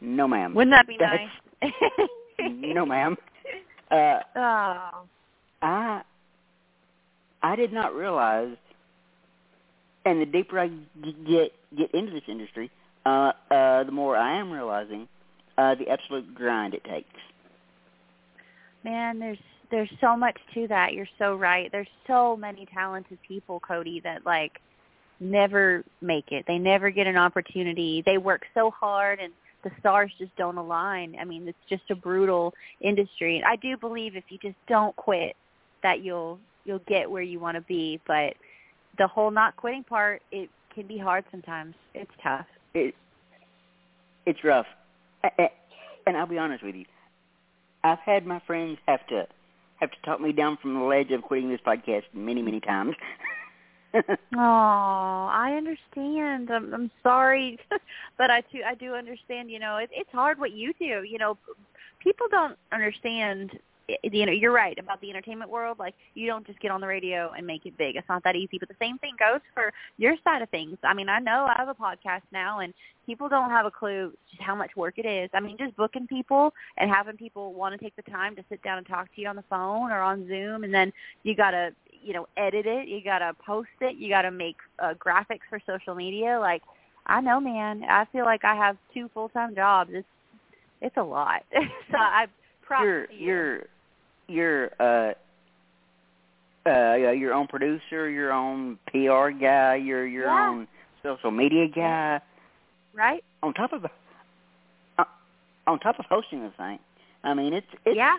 No, 0.00 0.28
ma'am. 0.28 0.54
Wouldn't 0.54 0.72
that 0.74 0.86
be 0.86 0.96
That's- 0.98 1.28
nice? 1.62 1.72
no, 2.40 2.84
ma'am. 2.86 3.16
Uh, 3.88 4.18
Oh, 4.34 4.90
I 5.62 6.02
I 7.40 7.54
did 7.54 7.72
not 7.72 7.94
realize, 7.94 8.56
and 10.04 10.20
the 10.20 10.26
deeper 10.26 10.58
I 10.58 10.66
get 11.24 11.52
get 11.78 11.94
into 11.94 12.10
this 12.12 12.24
industry, 12.26 12.68
uh, 13.04 13.30
uh, 13.48 13.84
the 13.84 13.92
more 13.92 14.16
I 14.16 14.38
am 14.40 14.50
realizing 14.50 15.06
uh, 15.56 15.76
the 15.76 15.88
absolute 15.88 16.34
grind 16.34 16.74
it 16.74 16.82
takes. 16.82 17.14
man, 18.82 19.20
there's 19.20 19.38
there's 19.70 19.90
so 20.00 20.16
much 20.16 20.36
to 20.54 20.66
that. 20.66 20.92
You're 20.94 21.06
so 21.16 21.36
right. 21.36 21.70
There's 21.70 21.86
so 22.08 22.36
many 22.36 22.66
talented 22.74 23.18
people, 23.26 23.60
Cody, 23.60 24.00
that 24.00 24.26
like 24.26 24.60
never 25.20 25.84
make 26.00 26.32
it. 26.32 26.44
They 26.48 26.58
never 26.58 26.90
get 26.90 27.06
an 27.06 27.16
opportunity. 27.16 28.02
They 28.04 28.18
work 28.18 28.42
so 28.52 28.72
hard 28.72 29.20
and 29.20 29.32
the 29.66 29.72
stars 29.80 30.12
just 30.16 30.34
don't 30.36 30.58
align. 30.58 31.16
I 31.20 31.24
mean, 31.24 31.48
it's 31.48 31.58
just 31.68 31.90
a 31.90 31.96
brutal 31.96 32.54
industry. 32.80 33.36
And 33.36 33.44
I 33.44 33.56
do 33.56 33.76
believe 33.76 34.14
if 34.14 34.22
you 34.28 34.38
just 34.38 34.54
don't 34.68 34.94
quit 34.94 35.34
that 35.82 36.04
you'll 36.04 36.38
you'll 36.64 36.78
get 36.86 37.10
where 37.10 37.22
you 37.22 37.40
want 37.40 37.56
to 37.56 37.60
be, 37.62 38.00
but 38.06 38.34
the 38.96 39.08
whole 39.08 39.32
not 39.32 39.56
quitting 39.56 39.82
part, 39.82 40.22
it 40.30 40.48
can 40.72 40.86
be 40.86 40.98
hard 40.98 41.24
sometimes. 41.32 41.74
It's 41.94 42.10
tough. 42.22 42.46
It 42.74 42.94
it's 44.24 44.44
rough, 44.44 44.66
and 45.36 46.16
I'll 46.16 46.26
be 46.26 46.38
honest 46.38 46.62
with 46.62 46.76
you. 46.76 46.84
I've 47.82 47.98
had 47.98 48.24
my 48.24 48.40
friends 48.46 48.78
have 48.86 49.04
to 49.08 49.26
have 49.80 49.90
to 49.90 49.96
talk 50.04 50.20
me 50.20 50.30
down 50.30 50.58
from 50.62 50.74
the 50.74 50.80
ledge 50.80 51.10
of 51.10 51.22
quitting 51.22 51.50
this 51.50 51.60
podcast 51.66 52.04
many 52.14 52.40
many 52.40 52.60
times. 52.60 52.94
Oh, 54.36 55.28
I 55.30 55.54
understand. 55.56 56.50
I'm, 56.50 56.74
I'm 56.74 56.90
sorry, 57.02 57.58
but 58.18 58.30
I 58.30 58.42
too 58.42 58.60
I 58.66 58.74
do 58.74 58.94
understand. 58.94 59.50
You 59.50 59.58
know, 59.58 59.76
it, 59.78 59.90
it's 59.92 60.10
hard 60.12 60.38
what 60.38 60.52
you 60.52 60.72
do. 60.78 61.02
You 61.02 61.18
know, 61.18 61.38
people 62.00 62.26
don't 62.30 62.56
understand. 62.72 63.52
You 64.02 64.26
know, 64.26 64.32
you're 64.32 64.52
right 64.52 64.76
about 64.78 65.00
the 65.00 65.10
entertainment 65.10 65.50
world. 65.50 65.78
Like, 65.78 65.94
you 66.14 66.26
don't 66.26 66.46
just 66.46 66.58
get 66.60 66.70
on 66.72 66.80
the 66.80 66.86
radio 66.86 67.32
and 67.36 67.46
make 67.46 67.66
it 67.66 67.78
big. 67.78 67.96
It's 67.96 68.08
not 68.08 68.24
that 68.24 68.34
easy. 68.34 68.58
But 68.58 68.68
the 68.68 68.74
same 68.80 68.98
thing 68.98 69.14
goes 69.18 69.40
for 69.54 69.72
your 69.96 70.16
side 70.24 70.42
of 70.42 70.48
things. 70.50 70.76
I 70.82 70.92
mean, 70.92 71.08
I 71.08 71.20
know 71.20 71.46
I 71.46 71.54
have 71.56 71.68
a 71.68 71.74
podcast 71.74 72.22
now, 72.32 72.58
and 72.60 72.74
people 73.06 73.28
don't 73.28 73.50
have 73.50 73.64
a 73.64 73.70
clue 73.70 74.12
just 74.30 74.42
how 74.42 74.56
much 74.56 74.74
work 74.76 74.94
it 74.98 75.06
is. 75.06 75.30
I 75.32 75.40
mean, 75.40 75.56
just 75.56 75.76
booking 75.76 76.06
people 76.06 76.52
and 76.78 76.90
having 76.90 77.16
people 77.16 77.54
want 77.54 77.78
to 77.78 77.82
take 77.82 77.94
the 77.96 78.10
time 78.10 78.34
to 78.36 78.44
sit 78.48 78.62
down 78.62 78.78
and 78.78 78.86
talk 78.86 79.14
to 79.14 79.20
you 79.20 79.28
on 79.28 79.36
the 79.36 79.44
phone 79.48 79.92
or 79.92 80.00
on 80.00 80.26
Zoom, 80.26 80.64
and 80.64 80.74
then 80.74 80.92
you 81.22 81.34
got 81.34 81.52
to 81.52 81.70
you 82.02 82.12
know 82.12 82.26
edit 82.36 82.66
it, 82.66 82.88
you 82.88 83.02
got 83.02 83.20
to 83.20 83.34
post 83.34 83.68
it, 83.80 83.96
you 83.96 84.08
got 84.08 84.22
to 84.22 84.30
make 84.30 84.56
uh, 84.78 84.94
graphics 84.94 85.40
for 85.48 85.60
social 85.66 85.94
media. 85.94 86.38
Like 86.40 86.62
I 87.06 87.20
know, 87.20 87.40
man. 87.40 87.84
I 87.84 88.04
feel 88.12 88.24
like 88.24 88.44
I 88.44 88.54
have 88.54 88.76
two 88.92 89.08
full 89.14 89.28
time 89.28 89.54
jobs. 89.54 89.90
It's 89.92 90.08
it's 90.80 90.96
a 90.96 91.02
lot. 91.02 91.44
so 91.52 91.96
I 91.96 92.26
props 92.62 92.84
you're 92.84 93.06
to 93.06 93.14
you. 93.14 93.26
you're 93.26 93.62
you're 94.28 94.70
uh 94.80 95.12
uh 96.66 96.94
your 96.96 97.32
own 97.34 97.46
producer, 97.46 98.08
your 98.10 98.32
own 98.32 98.78
PR 98.88 99.30
guy, 99.30 99.76
you're 99.76 100.06
your 100.06 100.24
Yeah. 100.26 100.48
own 100.50 100.68
social 101.02 101.30
media 101.30 101.68
guy. 101.68 102.20
right? 102.94 103.22
On 103.42 103.52
top 103.54 103.72
of 103.72 103.84
uh, 104.98 105.04
on 105.66 105.78
top 105.80 105.98
of 105.98 106.06
hosting 106.06 106.42
the 106.42 106.50
thing. 106.50 106.78
I 107.24 107.34
mean, 107.34 107.52
it's 107.52 107.66
it's 107.84 107.96
yeah. 107.96 108.18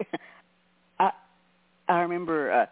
I 0.98 1.12
I 1.88 2.00
remember 2.00 2.50
uh 2.52 2.66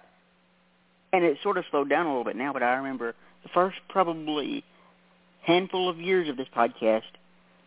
and 1.12 1.24
it 1.24 1.38
sort 1.42 1.56
of 1.56 1.64
slowed 1.70 1.88
down 1.88 2.06
a 2.06 2.08
little 2.10 2.24
bit 2.24 2.36
now, 2.36 2.52
but 2.52 2.62
I 2.62 2.74
remember 2.76 3.14
the 3.42 3.48
first 3.50 3.78
probably 3.88 4.62
handful 5.42 5.88
of 5.88 5.98
years 5.98 6.28
of 6.28 6.36
this 6.36 6.48
podcast, 6.54 7.02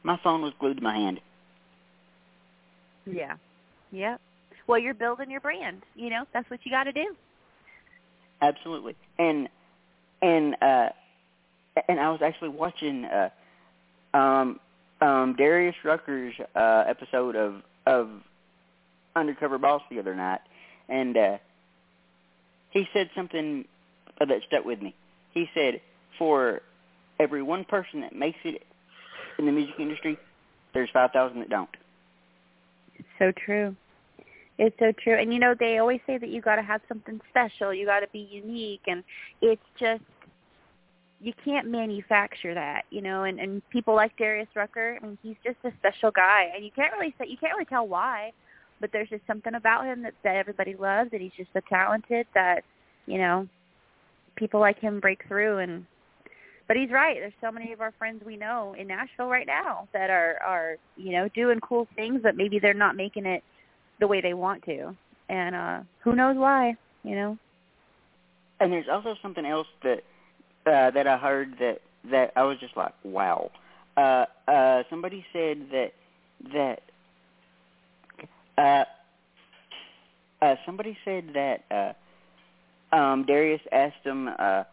my 0.04 0.20
phone 0.24 0.42
was 0.44 0.54
glued 0.60 0.78
to 0.78 0.84
my 0.84 0.94
hand. 0.96 1.20
Yeah. 3.06 3.36
Yeah. 3.92 4.18
Well, 4.72 4.80
you're 4.80 4.94
building 4.94 5.30
your 5.30 5.42
brand. 5.42 5.82
You 5.96 6.10
know, 6.10 6.24
that's 6.34 6.50
what 6.50 6.62
you 6.63 6.72
got 6.72 6.86
to 6.86 6.94
do. 6.94 7.13
Absolutely. 8.42 8.96
And 9.20 9.50
and 10.22 10.56
uh 10.62 10.90
and 11.90 12.00
I 12.00 12.10
was 12.10 12.22
actually 12.24 12.50
watching 12.50 13.04
uh 13.04 13.30
um 14.13 14.62
um 15.01 15.36
Darius 15.38 15.75
Rucker's 15.84 16.36
uh 16.56 16.86
episode 16.88 17.36
of 17.36 17.63
of 17.86 18.12
Undercover 19.13 19.58
Boss 19.58 19.82
the 19.92 20.00
other 20.00 20.16
night 20.16 20.40
and 20.88 21.18
uh 21.18 21.38
he 22.70 22.88
said 22.94 23.10
something 23.13 23.66
that 24.20 24.30
stuck 24.48 24.63
with 24.63 24.82
me. 24.82 24.96
He 25.34 25.50
said 25.54 25.82
for 26.18 26.62
every 27.20 27.44
one 27.44 27.66
person 27.66 28.00
that 28.01 28.16
makes 28.16 28.40
it 28.46 28.63
in 29.38 29.48
the 29.48 29.51
music 29.51 29.75
industry, 29.80 30.18
there's 30.74 30.90
5,000 30.94 31.42
that 31.42 31.50
don't. 31.50 31.70
It's 32.96 33.08
so 33.20 33.34
true. 33.46 33.75
It's 34.62 34.77
so 34.77 34.91
true. 35.03 35.20
And 35.20 35.34
you 35.34 35.39
know, 35.39 35.56
they 35.60 35.80
always 35.80 36.01
say 36.06 36.20
that 36.20 36.30
you 36.30 36.39
got 36.39 36.58
to 36.58 36.62
have 36.62 36.82
something 36.88 37.20
special. 37.32 37.74
You 37.74 37.88
got 37.88 38.01
to 38.01 38.08
be 38.13 38.30
unique 38.32 38.84
and 38.86 39.03
it's 39.41 39.62
just 39.80 40.03
you 41.20 41.34
can't 41.44 41.68
manufacture 41.68 42.53
that, 42.53 42.84
you 42.91 43.01
know, 43.01 43.24
and 43.24 43.39
and 43.39 43.68
people 43.72 43.96
like 43.96 44.15
Darius 44.18 44.50
Rucker, 44.56 45.00
I 45.01 45.03
mean, 45.03 45.18
he's 45.24 45.36
just 45.44 45.58
a 45.63 45.72
special 45.80 46.12
guy 46.12 46.51
and 46.56 46.63
you 46.63 46.70
can't 46.70 46.94
really 46.94 47.12
say 47.18 47.25
you 47.27 47.38
can't 47.38 47.53
really 47.53 47.65
tell 47.65 47.88
why, 47.88 48.34
but 48.80 48.91
there's 48.94 49.10
just 49.10 49.25
something 49.25 49.56
about 49.56 49.86
him 49.86 50.03
that 50.03 50.13
that 50.24 50.36
everybody 50.36 50.75
loves 50.75 51.10
and 51.12 51.24
he's 51.24 51.32
just 51.36 51.50
so 51.53 51.62
talented 51.68 52.27
that, 52.36 52.63
you 53.08 53.18
know, 53.18 53.48
people 54.36 54.60
like 54.60 54.77
him 54.77 55.00
break 55.00 55.24
through 55.27 55.58
and 55.58 55.88
but 56.68 56.77
he's 56.77 56.91
right. 56.91 57.18
There's 57.20 57.34
so 57.41 57.51
many 57.51 57.74
of 57.74 57.82
our 57.82 57.94
friends 57.98 58.22
we 58.24 58.38
know 58.38 58.75
in 58.77 58.86
Nashville 58.88 59.27
right 59.27 59.48
now 59.48 59.88
that 59.91 60.12
are 60.12 60.38
are 60.46 60.75
you 60.98 61.13
know 61.13 61.27
doing 61.30 61.60
cool 61.62 61.88
things, 61.96 62.20
but 62.22 62.38
maybe 62.38 62.60
they're 62.60 62.75
not 62.75 62.96
making 62.96 63.25
it 63.25 63.44
the 64.01 64.08
way 64.08 64.20
they 64.20 64.34
want 64.34 64.63
to, 64.65 64.93
and 65.29 65.55
uh 65.55 65.79
who 66.03 66.13
knows 66.13 66.36
why? 66.36 66.75
You 67.03 67.15
know. 67.15 67.38
And 68.60 68.74
there's 68.74 68.89
also 68.91 69.15
something 69.22 69.46
else 69.46 69.67
that 69.84 70.03
uh, 70.65 70.91
that 70.91 71.08
I 71.08 71.17
heard 71.17 71.55
that 71.60 71.79
that 72.12 72.34
I 72.36 72.43
was 72.43 72.58
just 72.60 72.75
like, 72.75 72.93
wow. 73.03 73.50
Uh, 73.96 74.25
uh, 74.48 74.84
somebody 74.89 75.25
said 75.31 75.67
that 75.72 75.91
that 76.53 76.81
uh, 78.58 78.84
uh, 80.41 80.55
somebody 80.65 80.98
said 81.05 81.29
that 81.34 81.63
uh, 81.72 82.96
um, 82.96 83.25
Darius 83.25 83.62
asked 83.72 84.03
him, 84.03 84.27
uh, 84.27 84.63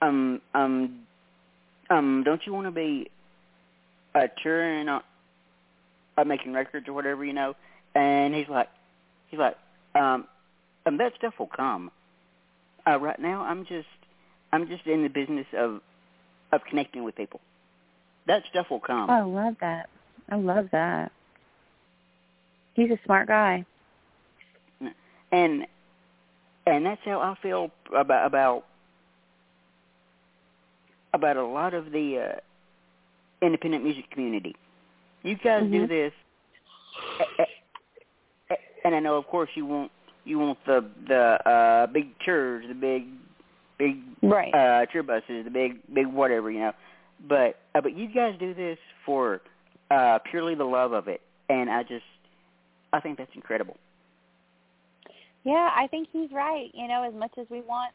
um, 0.00 0.40
um, 0.54 1.00
um, 1.90 2.22
don't 2.24 2.40
you 2.46 2.52
want 2.52 2.66
to 2.66 2.70
be 2.70 3.10
uh, 4.14 4.28
touring, 4.42 4.88
uh, 4.88 5.00
uh, 6.16 6.24
making 6.24 6.52
records 6.52 6.88
or 6.88 6.92
whatever, 6.92 7.24
you 7.24 7.32
know? 7.32 7.54
And 7.94 8.34
he's 8.34 8.48
like, 8.48 8.68
he's 9.28 9.38
like, 9.38 9.56
um, 9.94 10.26
um, 10.86 10.96
that 10.98 11.12
stuff 11.18 11.34
will 11.38 11.50
come. 11.54 11.90
Uh, 12.86 12.98
right 12.98 13.18
now, 13.20 13.42
I'm 13.42 13.64
just, 13.64 13.86
I'm 14.52 14.66
just 14.66 14.86
in 14.86 15.02
the 15.02 15.08
business 15.08 15.46
of, 15.56 15.80
of 16.52 16.60
connecting 16.68 17.04
with 17.04 17.14
people. 17.16 17.40
That 18.26 18.42
stuff 18.50 18.66
will 18.70 18.80
come. 18.80 19.10
Oh, 19.10 19.12
I 19.12 19.20
love 19.22 19.56
that. 19.60 19.88
I 20.30 20.36
love 20.36 20.68
that. 20.72 21.12
He's 22.74 22.90
a 22.90 22.98
smart 23.04 23.28
guy. 23.28 23.64
and 25.32 25.66
and 26.66 26.86
that's 26.86 27.00
how 27.04 27.20
I 27.20 27.34
feel 27.42 27.70
about 27.94 28.26
about 28.26 28.64
about 31.12 31.36
a 31.36 31.44
lot 31.44 31.74
of 31.74 31.90
the 31.90 32.18
uh, 32.18 33.44
independent 33.44 33.84
music 33.84 34.10
community. 34.10 34.54
You 35.22 35.36
guys 35.36 35.64
do 35.70 35.86
Mhm. 35.86 35.88
this, 35.88 36.12
and 38.84 38.94
I 38.94 39.00
know, 39.00 39.16
of 39.16 39.26
course, 39.26 39.50
you 39.54 39.66
want 39.66 39.90
you 40.24 40.38
want 40.38 40.58
the 40.66 40.84
the 41.08 41.48
uh, 41.48 41.86
big 41.86 42.18
tours, 42.24 42.64
the 42.68 42.74
big 42.74 43.06
big 43.78 43.98
Right. 44.22 44.54
uh, 44.54 44.86
tour 44.86 45.02
buses, 45.02 45.44
the 45.44 45.50
big 45.50 45.80
big 45.92 46.06
whatever, 46.06 46.50
you 46.50 46.60
know. 46.60 46.72
But 47.28 47.58
uh, 47.74 47.80
but 47.80 47.96
you 47.96 48.08
guys 48.08 48.36
do 48.38 48.54
this 48.54 48.78
for 49.04 49.40
uh, 49.90 50.18
purely 50.30 50.54
the 50.54 50.64
love 50.64 50.92
of 50.92 51.08
it, 51.08 51.20
and 51.48 51.70
I 51.70 51.82
just 51.82 52.04
I 52.92 53.00
think 53.00 53.18
that's 53.18 53.34
incredible. 53.34 53.76
Yeah, 55.44 55.70
I 55.74 55.88
think 55.88 56.08
he's 56.12 56.30
right. 56.30 56.70
You 56.72 56.88
know, 56.88 57.02
as 57.02 57.14
much 57.14 57.32
as 57.38 57.46
we 57.50 57.60
want 57.62 57.92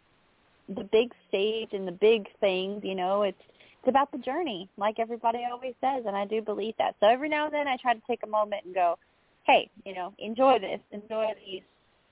the 0.67 0.83
big 0.83 1.13
stage 1.29 1.69
and 1.71 1.87
the 1.87 1.93
big 1.93 2.27
things, 2.39 2.83
you 2.83 2.95
know, 2.95 3.23
it's 3.23 3.41
it's 3.79 3.87
about 3.89 4.11
the 4.11 4.17
journey, 4.17 4.67
like 4.77 4.99
everybody 4.99 5.39
always 5.49 5.75
says, 5.79 6.03
and 6.05 6.15
I 6.15 6.25
do 6.25 6.41
believe 6.41 6.73
that. 6.77 6.95
So 6.99 7.07
every 7.07 7.29
now 7.29 7.45
and 7.45 7.53
then 7.53 7.67
I 7.67 7.77
try 7.77 7.93
to 7.93 8.01
take 8.07 8.21
a 8.23 8.27
moment 8.27 8.65
and 8.65 8.73
go, 8.73 8.97
Hey, 9.47 9.69
you 9.85 9.95
know, 9.95 10.13
enjoy 10.19 10.59
this, 10.59 10.79
enjoy 10.91 11.27
these 11.45 11.63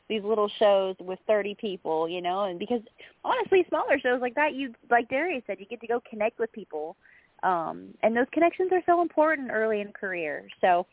these 0.07 0.23
little 0.23 0.49
shows 0.59 0.95
with 0.99 1.17
30 1.25 1.55
people, 1.55 2.07
you 2.07 2.21
know, 2.21 2.43
and 2.43 2.59
because 2.59 2.81
honestly, 3.23 3.65
smaller 3.69 3.99
shows 3.99 4.21
like 4.21 4.35
that, 4.35 4.53
you 4.53 4.73
like 4.89 5.09
Darius 5.09 5.43
said, 5.47 5.59
you 5.59 5.65
get 5.65 5.81
to 5.81 5.87
go 5.87 6.01
connect 6.09 6.39
with 6.39 6.51
people, 6.51 6.95
um, 7.43 7.89
and 8.03 8.15
those 8.15 8.27
connections 8.31 8.71
are 8.71 8.83
so 8.85 9.01
important 9.01 9.49
early 9.51 9.81
in 9.81 9.91
career. 9.91 10.47
So, 10.61 10.85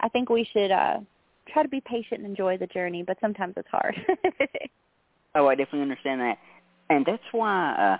I 0.00 0.08
think 0.08 0.28
we 0.28 0.48
should 0.52 0.72
uh, 0.72 0.98
try 1.52 1.62
to 1.62 1.68
be 1.68 1.80
patient 1.80 2.20
and 2.20 2.26
enjoy 2.26 2.58
the 2.58 2.66
journey, 2.66 3.02
but 3.02 3.16
sometimes 3.20 3.54
it's 3.56 3.68
hard. 3.68 3.96
Oh, 5.36 5.48
I 5.48 5.54
definitely 5.54 5.82
understand 5.82 6.22
that, 6.22 6.38
and 6.88 7.04
that's 7.04 7.22
why. 7.30 7.98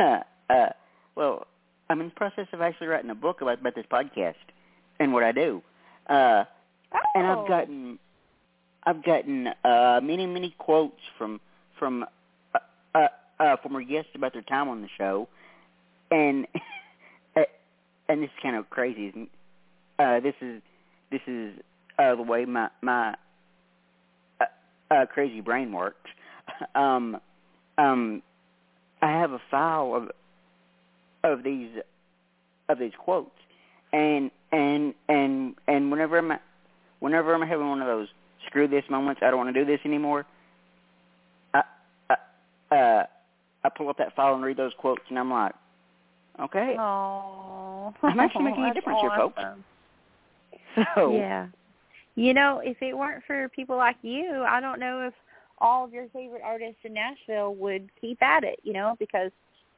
Uh, 0.00 0.02
uh, 0.50 0.68
well, 1.14 1.46
I'm 1.90 2.00
in 2.00 2.08
the 2.08 2.14
process 2.14 2.46
of 2.54 2.62
actually 2.62 2.86
writing 2.86 3.10
a 3.10 3.14
book 3.14 3.42
about 3.42 3.60
about 3.60 3.74
this 3.74 3.84
podcast 3.92 4.36
and 4.98 5.12
what 5.12 5.22
I 5.22 5.32
do. 5.32 5.62
Uh, 6.08 6.44
and 7.14 7.26
Oh. 7.26 7.42
I've 7.42 7.48
gotten 7.48 7.98
I've 8.84 9.04
gotten 9.04 9.48
uh 9.64 10.00
many 10.02 10.26
many 10.26 10.54
quotes 10.58 11.00
from 11.18 11.40
from 11.78 12.04
uh, 12.54 12.58
uh, 12.94 13.08
uh 13.40 13.56
former 13.62 13.82
guests 13.82 14.10
about 14.14 14.32
their 14.32 14.42
time 14.42 14.68
on 14.68 14.82
the 14.82 14.88
show. 14.98 15.28
And 16.10 16.46
uh, 17.36 17.42
and 18.08 18.22
this 18.22 18.28
is 18.28 18.42
kind 18.42 18.56
of 18.56 18.68
crazy. 18.70 19.08
Isn't 19.08 19.30
uh 19.98 20.20
this 20.20 20.34
is 20.40 20.62
this 21.10 21.20
is 21.26 21.54
uh 21.98 22.14
the 22.14 22.22
way 22.22 22.44
my 22.44 22.68
my 22.80 23.14
uh, 24.40 24.44
uh 24.90 25.06
crazy 25.06 25.40
brain 25.40 25.72
works. 25.72 26.10
Um 26.74 27.18
um 27.78 28.22
I 29.00 29.10
have 29.10 29.32
a 29.32 29.40
file 29.50 29.94
of 29.94 30.10
of 31.24 31.44
these 31.44 31.70
of 32.68 32.78
these 32.78 32.92
quotes. 32.98 33.30
And 33.92 34.30
and 34.50 34.94
and 35.08 35.54
and 35.66 35.90
whenever 35.90 36.18
I'm 36.18 36.32
whenever 37.02 37.34
I'm 37.34 37.46
having 37.46 37.68
one 37.68 37.82
of 37.82 37.88
those 37.88 38.06
screw 38.46 38.68
this 38.68 38.84
moments, 38.88 39.20
I 39.22 39.30
don't 39.30 39.38
want 39.38 39.52
to 39.52 39.64
do 39.64 39.66
this 39.66 39.80
anymore. 39.84 40.24
I 41.52 41.62
I, 42.08 42.76
uh, 42.76 43.06
I 43.64 43.68
pull 43.68 43.88
up 43.88 43.98
that 43.98 44.14
file 44.14 44.34
and 44.34 44.44
read 44.44 44.56
those 44.56 44.72
quotes, 44.78 45.02
and 45.08 45.18
I'm 45.18 45.30
like, 45.30 45.52
okay. 46.40 46.76
Oh, 46.78 47.92
I'm 48.02 48.20
actually 48.20 48.44
making 48.44 48.64
a 48.64 48.74
difference 48.74 49.00
here, 49.00 49.10
folks. 49.16 49.34
awesome. 49.36 49.64
So 50.94 51.14
Yeah. 51.14 51.48
You 52.14 52.34
know, 52.34 52.60
if 52.64 52.76
it 52.80 52.96
weren't 52.96 53.24
for 53.26 53.48
people 53.50 53.76
like 53.76 53.96
you, 54.02 54.44
I 54.46 54.60
don't 54.60 54.78
know 54.78 55.06
if 55.06 55.14
all 55.58 55.84
of 55.84 55.92
your 55.92 56.08
favorite 56.08 56.42
artists 56.44 56.78
in 56.84 56.94
Nashville 56.94 57.54
would 57.54 57.88
keep 58.00 58.22
at 58.22 58.44
it, 58.44 58.60
you 58.62 58.72
know, 58.72 58.96
because 58.98 59.30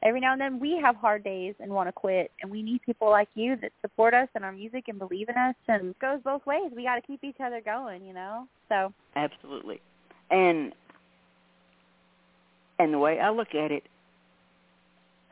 every 0.05 0.21
now 0.21 0.33
and 0.33 0.41
then 0.41 0.61
we 0.61 0.79
have 0.81 0.97
hard 0.97 1.25
days 1.25 1.55
and 1.61 1.73
want 1.73 1.89
to 1.89 1.93
quit 1.93 2.31
and 2.43 2.51
we 2.51 2.63
need 2.63 2.83
people 2.83 3.11
like 3.11 3.29
you 3.35 3.57
that 3.57 3.73
support 3.81 4.15
us 4.15 4.29
and 4.35 4.45
our 4.45 4.53
music 4.53 4.85
and 4.89 4.99
believe 4.99 5.29
in 5.29 5.37
us 5.37 5.55
and 5.69 5.91
it 5.91 5.99
goes 5.99 6.21
both 6.23 6.45
ways. 6.47 6.71
We 6.75 6.85
got 6.85 6.97
to 6.97 7.03
keep 7.03 7.25
each 7.25 7.39
other 7.43 7.61
going, 7.61 8.05
you 8.05 8.13
know. 8.13 8.47
So, 8.69 8.93
absolutely, 9.17 9.81
and 10.31 10.73
and 12.79 12.93
the 12.93 12.99
way 12.99 13.19
I 13.21 13.31
look 13.31 13.55
at 13.55 13.73
it, 13.73 13.85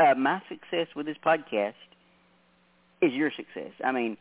uh, 0.01 0.15
my 0.15 0.41
success 0.49 0.89
with 0.97 1.07
this 1.07 1.17
podcast 1.25 1.75
is 3.01 3.13
your 3.13 3.31
success. 3.37 3.73
I 3.85 3.93
mean, 3.93 4.17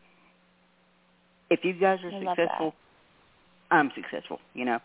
if 1.50 1.64
you 1.64 1.72
guys 1.72 2.00
are 2.04 2.10
I 2.10 2.34
successful, 2.34 2.74
I'm 3.70 3.90
successful. 3.94 4.40
You 4.54 4.66
know. 4.66 4.78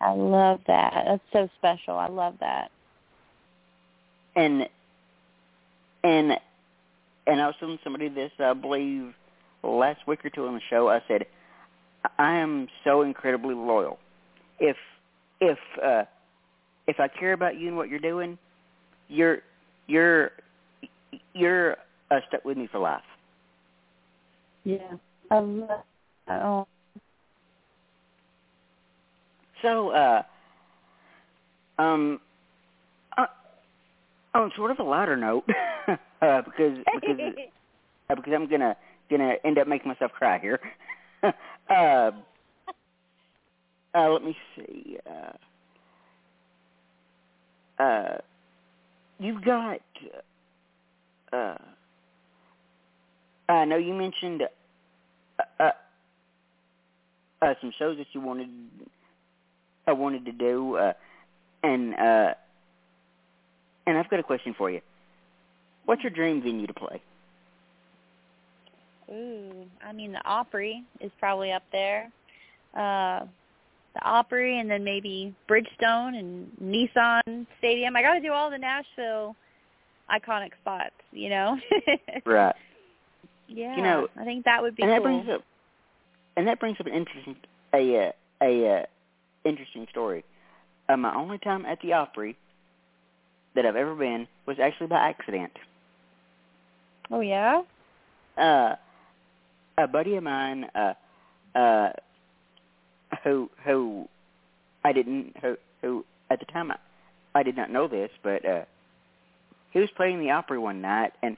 I 0.00 0.12
love 0.12 0.60
that. 0.68 0.92
That's 1.06 1.22
so 1.32 1.48
special. 1.58 1.98
I 1.98 2.06
love 2.06 2.34
that. 2.38 2.70
And 4.36 4.68
and 6.08 6.32
and 7.26 7.40
I 7.42 7.46
was 7.46 7.54
telling 7.60 7.78
somebody 7.84 8.08
this, 8.08 8.32
I 8.38 8.54
believe 8.54 9.12
last 9.62 10.00
week 10.06 10.24
or 10.24 10.30
two 10.30 10.46
on 10.46 10.54
the 10.54 10.60
show. 10.70 10.88
I 10.88 11.02
said, 11.06 11.26
I 12.18 12.36
am 12.36 12.68
so 12.84 13.02
incredibly 13.02 13.54
loyal. 13.54 13.98
If 14.58 14.76
if 15.40 15.58
uh, 15.84 16.04
if 16.86 16.98
I 16.98 17.08
care 17.08 17.34
about 17.34 17.58
you 17.58 17.68
and 17.68 17.76
what 17.76 17.90
you're 17.90 17.98
doing, 17.98 18.38
you're 19.08 19.38
you're 19.86 20.32
you're 21.34 21.76
uh, 22.10 22.20
stuck 22.28 22.44
with 22.44 22.56
me 22.56 22.68
for 22.70 22.78
life. 22.78 23.02
Yeah, 24.64 24.78
I 25.30 25.38
love. 25.38 25.82
Oh. 26.28 26.66
So, 29.62 29.90
uh, 29.90 30.22
um, 31.78 32.20
on 34.34 34.52
sort 34.56 34.70
of 34.70 34.78
a 34.78 34.82
lighter 34.82 35.16
note, 35.16 35.44
uh, 35.88 36.42
because 36.42 36.78
because 36.94 37.18
uh, 38.10 38.14
because 38.14 38.32
I'm 38.34 38.48
gonna 38.48 38.76
gonna 39.10 39.34
end 39.44 39.58
up 39.58 39.66
making 39.68 39.88
myself 39.88 40.12
cry 40.12 40.38
here. 40.38 40.60
uh, 41.22 42.10
uh, 43.94 44.10
let 44.10 44.22
me 44.22 44.36
see. 44.56 44.98
Uh, 45.08 45.32
uh, 47.82 48.18
you've 49.18 49.44
got. 49.44 49.80
Uh, 51.32 51.54
I 53.48 53.64
know 53.64 53.76
you 53.76 53.94
mentioned 53.94 54.42
uh, 55.38 55.42
uh, 55.62 55.70
uh, 57.40 57.54
some 57.60 57.72
shows 57.78 57.96
that 57.98 58.06
you 58.12 58.20
wanted 58.20 58.48
I 59.86 59.92
wanted 59.92 60.26
to 60.26 60.32
do, 60.32 60.76
uh, 60.76 60.92
and 61.62 61.94
uh, 61.94 62.34
and 63.88 63.96
I've 63.96 64.10
got 64.10 64.20
a 64.20 64.22
question 64.22 64.54
for 64.56 64.70
you. 64.70 64.80
What's 65.86 66.02
your 66.02 66.10
dream 66.10 66.42
venue 66.42 66.66
to 66.66 66.74
play? 66.74 67.00
Ooh, 69.10 69.66
I 69.84 69.92
mean 69.92 70.12
the 70.12 70.24
Opry 70.26 70.84
is 71.00 71.10
probably 71.18 71.52
up 71.52 71.62
there. 71.72 72.10
Uh, 72.74 73.20
the 73.94 74.04
Opry, 74.04 74.60
and 74.60 74.70
then 74.70 74.84
maybe 74.84 75.34
Bridgestone 75.48 76.18
and 76.18 76.50
Nissan 76.62 77.46
Stadium. 77.58 77.96
I 77.96 78.02
got 78.02 78.14
to 78.14 78.20
do 78.20 78.32
all 78.32 78.50
the 78.50 78.58
Nashville 78.58 79.34
iconic 80.10 80.50
spots, 80.60 80.94
you 81.10 81.30
know. 81.30 81.58
right. 82.26 82.54
Yeah. 83.48 83.74
You 83.74 83.82
know, 83.82 84.08
I 84.20 84.24
think 84.24 84.44
that 84.44 84.62
would 84.62 84.76
be 84.76 84.82
and 84.82 84.92
that 84.92 85.02
brings 85.02 85.26
up 85.30 85.42
and 86.36 86.46
that 86.46 86.60
brings 86.60 86.78
up 86.78 86.86
an 86.86 86.92
interesting 86.92 87.36
a 87.74 88.12
a 88.42 88.70
uh, 88.70 88.82
interesting 89.46 89.86
story. 89.90 90.22
Uh, 90.90 90.98
my 90.98 91.14
only 91.14 91.38
time 91.38 91.64
at 91.64 91.80
the 91.80 91.94
Opry 91.94 92.36
that 93.58 93.66
I've 93.66 93.76
ever 93.76 93.94
been 93.96 94.28
was 94.46 94.56
actually 94.62 94.86
by 94.86 95.08
accident. 95.08 95.50
oh 97.10 97.20
yeah. 97.20 97.62
Uh, 98.36 98.76
a 99.76 99.88
buddy 99.88 100.14
of 100.14 100.22
mine, 100.22 100.64
uh, 100.74 100.94
uh, 101.58 101.90
who 103.24 103.50
who 103.64 104.08
I 104.84 104.92
didn't 104.92 105.36
who 105.42 105.56
who 105.82 106.04
at 106.30 106.38
the 106.38 106.46
time 106.46 106.70
I, 106.70 106.76
I 107.34 107.42
did 107.42 107.56
not 107.56 107.70
know 107.70 107.88
this, 107.88 108.10
but 108.22 108.44
uh, 108.44 108.62
he 109.72 109.80
was 109.80 109.88
playing 109.96 110.20
the 110.20 110.30
Opry 110.30 110.58
one 110.58 110.80
night, 110.80 111.12
and 111.22 111.36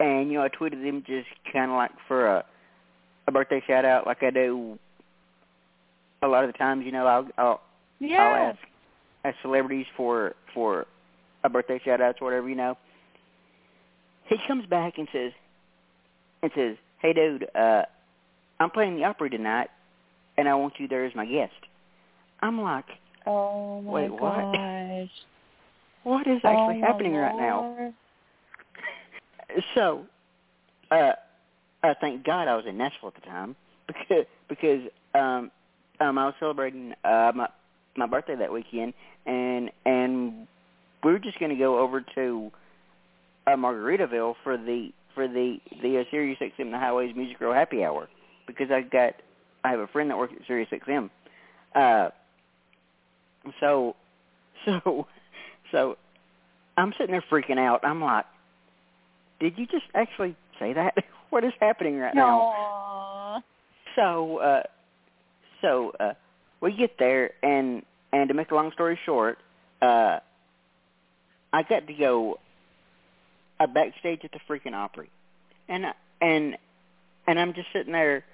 and 0.00 0.28
you 0.30 0.38
know 0.38 0.44
I 0.44 0.48
tweeted 0.48 0.82
him 0.84 1.04
just 1.06 1.28
kind 1.52 1.70
of 1.70 1.76
like 1.76 1.92
for 2.08 2.26
a 2.26 2.44
a 3.28 3.32
birthday 3.32 3.62
shout 3.66 3.84
out, 3.84 4.06
like 4.06 4.22
I 4.24 4.30
do 4.30 4.76
a 6.22 6.26
lot 6.26 6.44
of 6.44 6.52
the 6.52 6.58
times. 6.58 6.84
You 6.84 6.92
know, 6.92 7.06
I'll 7.06 7.28
I'll, 7.38 7.60
Yeah. 8.00 8.22
I'll 8.22 8.48
ask 8.50 8.58
ask 9.24 9.36
celebrities 9.42 9.86
for 9.96 10.34
for 10.52 10.86
a 11.48 11.52
birthday 11.52 11.80
shout 11.84 12.00
outs 12.00 12.18
or 12.20 12.26
whatever. 12.26 12.48
You 12.48 12.56
know, 12.56 12.78
he 14.26 14.36
comes 14.46 14.66
back 14.66 14.98
and 14.98 15.08
says 15.12 15.32
and 16.42 16.50
says, 16.54 16.76
"Hey, 17.00 17.12
dude, 17.12 17.46
uh, 17.54 17.82
I'm 18.60 18.70
playing 18.70 18.96
the 18.96 19.04
Opry 19.04 19.30
tonight, 19.30 19.68
and 20.36 20.48
I 20.48 20.54
want 20.54 20.74
you 20.78 20.88
there 20.88 21.04
as 21.04 21.14
my 21.14 21.26
guest." 21.26 21.52
I'm 22.40 22.60
like, 22.62 22.84
Oh 23.28 23.82
my 23.82 23.90
Wait, 23.92 24.10
what? 24.10 24.20
gosh. 24.20 25.10
what 26.04 26.26
is 26.26 26.40
oh 26.44 26.48
actually 26.48 26.80
my 26.80 26.86
happening 26.86 27.14
right 27.14 27.36
now? 27.36 27.92
So, 29.74 30.02
uh, 30.90 31.12
uh, 31.82 31.94
thank 32.02 32.22
God 32.22 32.48
I 32.48 32.56
was 32.56 32.66
in 32.68 32.76
Nashville 32.76 33.08
at 33.08 33.14
the 33.14 33.22
time 33.22 33.56
because 33.86 34.26
because 34.46 34.82
um, 35.14 35.50
um, 36.00 36.18
I 36.18 36.26
was 36.26 36.34
celebrating 36.38 36.92
uh, 37.02 37.32
my 37.34 37.48
my 37.96 38.04
birthday 38.04 38.36
that 38.36 38.52
weekend, 38.52 38.92
and 39.24 39.70
and 39.86 40.46
were 41.02 41.18
just 41.18 41.38
going 41.38 41.50
to 41.50 41.56
go 41.56 41.78
over 41.78 42.04
to 42.14 42.50
uh, 43.46 43.50
Margaritaville 43.50 44.34
for 44.42 44.56
the 44.56 44.90
for 45.14 45.26
the 45.26 45.58
the 45.82 45.98
uh, 45.98 46.04
Sirius 46.10 46.38
XM 46.40 46.70
the 46.70 46.78
Highways 46.78 47.14
Music 47.16 47.40
Row 47.40 47.52
Happy 47.52 47.84
Hour 47.84 48.08
because 48.46 48.70
I've 48.70 48.90
got 48.90 49.14
I 49.64 49.70
have 49.70 49.80
a 49.80 49.86
friend 49.88 50.10
that 50.10 50.18
works 50.18 50.34
at 50.38 50.46
Sirius 50.46 50.68
XM. 50.70 51.10
Uh, 51.74 52.10
so 53.60 53.96
so 54.64 55.06
so 55.72 55.96
I'm 56.76 56.92
sitting 56.98 57.12
there 57.12 57.24
freaking 57.30 57.58
out. 57.58 57.80
I'm 57.84 58.02
like, 58.02 58.26
did 59.40 59.58
you 59.58 59.66
just 59.66 59.84
actually 59.94 60.36
say 60.58 60.72
that? 60.74 60.94
what 61.30 61.44
is 61.44 61.52
happening 61.60 61.98
right 61.98 62.14
now? 62.14 62.38
Aw. 62.40 63.40
So, 63.96 64.38
uh, 64.38 64.62
so 65.60 65.92
uh, 65.98 66.12
we 66.60 66.76
get 66.76 66.98
there, 66.98 67.32
and 67.42 67.82
and 68.12 68.28
to 68.28 68.34
make 68.34 68.50
a 68.50 68.54
long 68.54 68.70
story 68.72 68.98
short, 69.04 69.38
uh, 69.82 70.20
I 71.52 71.62
got 71.62 71.86
to 71.86 71.94
go 71.94 72.38
uh, 73.60 73.66
backstage 73.66 74.20
at 74.24 74.32
the 74.32 74.40
freaking 74.48 74.74
Opry, 74.74 75.08
and 75.68 75.84
and 76.20 76.56
and 77.26 77.38
I'm 77.40 77.54
just 77.54 77.68
sitting 77.72 77.92
there, 77.92 78.24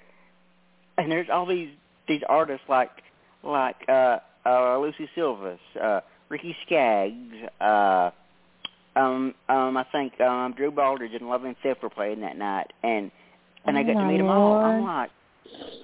and 0.97 1.11
there's 1.11 1.29
all 1.29 1.45
these 1.45 1.69
these 2.07 2.21
artists 2.27 2.65
like 2.69 2.91
like 3.43 3.77
uh, 3.87 4.19
uh, 4.45 4.77
Lucy 4.79 5.09
Silvas, 5.15 5.59
uh, 5.81 6.01
Ricky 6.29 6.55
Skaggs, 6.65 7.35
uh, 7.61 8.11
um, 8.95 9.33
um, 9.49 9.77
I 9.77 9.85
think 9.91 10.19
um, 10.21 10.53
Drew 10.55 10.71
Baldridge 10.71 11.15
and 11.15 11.27
Love 11.29 11.43
and 11.45 11.55
Theft 11.63 11.83
were 11.83 11.89
playing 11.89 12.21
that 12.21 12.37
night, 12.37 12.71
and 12.83 13.11
and 13.65 13.77
I 13.77 13.81
Oh 13.81 13.85
got 13.85 13.93
to 13.93 13.99
my 13.99 14.11
meet 14.11 14.17
them 14.17 14.27
all. 14.27 14.53
I'm 14.57 14.83
like, 14.83 15.09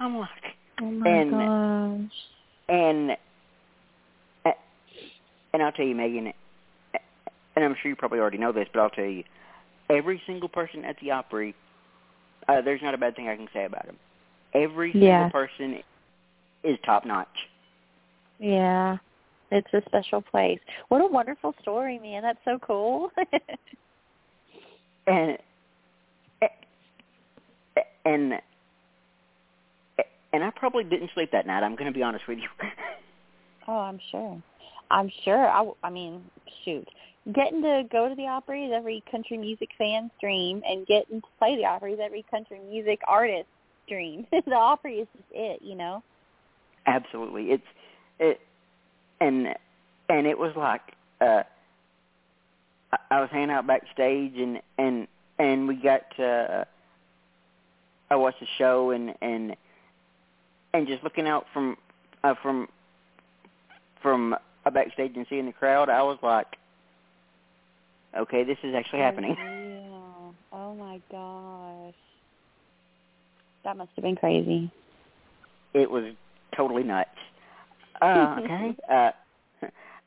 I'm 0.00 0.16
like, 0.18 0.28
Oh 0.80 0.90
my 0.90 1.08
And- 1.08 1.30
gosh. 1.30 2.10
and 2.68 3.16
and 5.54 5.62
I'll 5.62 5.72
tell 5.72 5.84
you, 5.84 5.94
Megan, 5.94 6.32
and 7.56 7.64
I'm 7.64 7.74
sure 7.82 7.90
you 7.90 7.96
probably 7.96 8.18
already 8.18 8.38
know 8.38 8.52
this, 8.52 8.68
but 8.72 8.80
I'll 8.80 8.90
tell 8.90 9.04
you, 9.04 9.24
every 9.90 10.20
single 10.26 10.48
person 10.48 10.84
at 10.84 10.96
the 11.00 11.10
Opry, 11.10 11.54
uh, 12.48 12.60
there's 12.62 12.82
not 12.82 12.94
a 12.94 12.98
bad 12.98 13.14
thing 13.16 13.28
I 13.28 13.36
can 13.36 13.48
say 13.52 13.64
about 13.64 13.86
them. 13.86 13.96
Every 14.54 14.92
single 14.92 15.08
Yeah. 15.08 15.28
person 15.30 15.82
is 16.62 16.78
top 16.84 17.04
notch. 17.04 17.48
Yeah. 18.38 18.98
It's 19.50 19.72
a 19.74 19.82
special 19.86 20.22
place. 20.22 20.60
What 20.88 21.02
a 21.02 21.06
wonderful 21.06 21.54
story, 21.60 21.98
man. 21.98 22.22
That's 22.22 22.38
so 22.44 22.58
cool. 22.58 23.10
and 25.06 25.38
eh, 26.40 26.48
eh, 27.76 27.80
and 28.06 28.32
eh, 29.98 30.02
and 30.32 30.42
I 30.42 30.50
probably 30.56 30.84
didn't 30.84 31.10
sleep 31.12 31.30
that 31.32 31.46
night. 31.46 31.62
I'm 31.62 31.76
going 31.76 31.92
to 31.92 31.96
be 31.96 32.02
honest 32.02 32.26
with 32.26 32.38
you. 32.38 32.48
oh, 33.68 33.78
I'm 33.78 34.00
sure. 34.10 34.42
I'm 34.90 35.10
sure. 35.24 35.74
I 35.82 35.90
mean, 35.90 36.22
shoot. 36.64 36.88
Getting 37.30 37.62
to 37.62 37.84
go 37.90 38.08
to 38.08 38.14
the 38.16 38.26
Opry 38.26 38.64
is 38.64 38.72
every 38.74 39.02
country 39.08 39.38
music 39.38 39.68
fan's 39.78 40.10
dream, 40.20 40.60
and 40.68 40.84
getting 40.86 41.20
to 41.20 41.26
play 41.38 41.54
the 41.56 41.64
Opry 41.64 41.92
is 41.92 42.00
every 42.02 42.24
country 42.28 42.58
music 42.68 43.00
artist's 43.06 43.48
dream. 43.88 44.26
the 44.32 44.54
Opry 44.54 44.96
is 44.96 45.08
just 45.16 45.28
it, 45.30 45.62
you 45.62 45.76
know? 45.76 46.02
Absolutely, 46.86 47.52
it's 47.52 47.66
it, 48.18 48.40
and 49.20 49.54
and 50.08 50.26
it 50.26 50.36
was 50.36 50.52
like 50.56 50.80
uh, 51.20 51.44
I, 52.92 52.98
I 53.12 53.20
was 53.20 53.30
hanging 53.30 53.50
out 53.50 53.68
backstage, 53.68 54.34
and 54.36 54.60
and 54.76 55.06
and 55.38 55.68
we 55.68 55.76
got 55.76 56.02
to. 56.16 56.26
Uh, 56.26 56.64
I 58.10 58.16
watched 58.16 58.40
the 58.40 58.46
show, 58.58 58.90
and 58.90 59.14
and 59.22 59.54
and 60.74 60.88
just 60.88 61.04
looking 61.04 61.28
out 61.28 61.46
from 61.52 61.76
uh, 62.24 62.34
from 62.42 62.68
from 64.02 64.34
a 64.64 64.70
backstage 64.72 65.12
and 65.14 65.26
seeing 65.30 65.46
the 65.46 65.52
crowd, 65.52 65.88
I 65.88 66.02
was 66.02 66.18
like, 66.20 66.46
okay, 68.16 68.44
this 68.44 68.58
is 68.62 68.74
actually 68.74 69.00
happening. 69.00 69.36
Yeah. 69.38 70.32
Oh 70.52 70.74
my 70.74 71.00
gosh. 71.10 71.94
That 73.64 73.76
must 73.76 73.90
have 73.96 74.02
been 74.02 74.16
crazy. 74.16 74.70
it 75.74 75.90
was 75.90 76.14
totally 76.56 76.82
nuts. 76.84 77.08
Uh, 78.02 78.36
okay. 78.40 78.76
uh, 78.90 79.10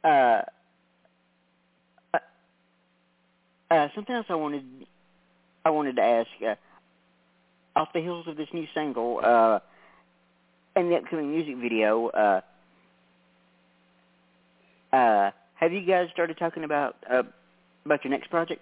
uh, 0.04 0.42
uh, 2.14 2.20
uh, 3.72 3.88
something 3.96 4.14
else 4.14 4.26
I 4.28 4.36
wanted 4.36 4.64
I 5.64 5.70
wanted 5.70 5.96
to 5.96 6.02
ask. 6.02 6.28
Uh, 6.46 6.56
off 7.78 7.90
the 7.94 8.02
heels 8.02 8.28
of 8.28 8.36
this 8.36 8.50
new 8.54 8.66
single 8.74 9.22
uh, 9.24 9.60
and 10.76 10.92
the 10.92 10.96
upcoming 10.98 11.32
music 11.32 11.56
video, 11.58 12.08
uh, 12.08 12.42
uh, 14.94 15.32
have 15.56 15.72
you 15.72 15.82
guys 15.86 16.10
started 16.12 16.38
talking 16.38 16.64
about 16.64 16.98
uh, 17.10 17.24
about 17.86 18.04
your 18.04 18.12
next 18.12 18.30
project? 18.30 18.62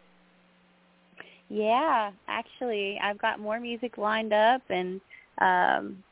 Yeah, 1.49 2.11
actually, 2.27 2.99
I've 3.01 3.19
got 3.19 3.39
more 3.39 3.59
music 3.59 3.97
lined 3.97 4.33
up, 4.33 4.61
and 4.69 4.99
um, 5.39 6.03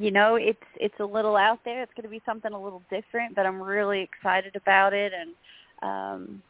you 0.00 0.10
know, 0.10 0.36
it's 0.36 0.58
it's 0.76 0.98
a 1.00 1.04
little 1.04 1.36
out 1.36 1.58
there. 1.64 1.82
It's 1.82 1.92
going 1.94 2.04
to 2.04 2.08
be 2.08 2.22
something 2.24 2.52
a 2.52 2.62
little 2.62 2.82
different, 2.90 3.34
but 3.34 3.46
I'm 3.46 3.60
really 3.60 4.00
excited 4.00 4.56
about 4.56 4.92
it, 4.92 5.12
and 5.12 5.34
um, 5.82 6.42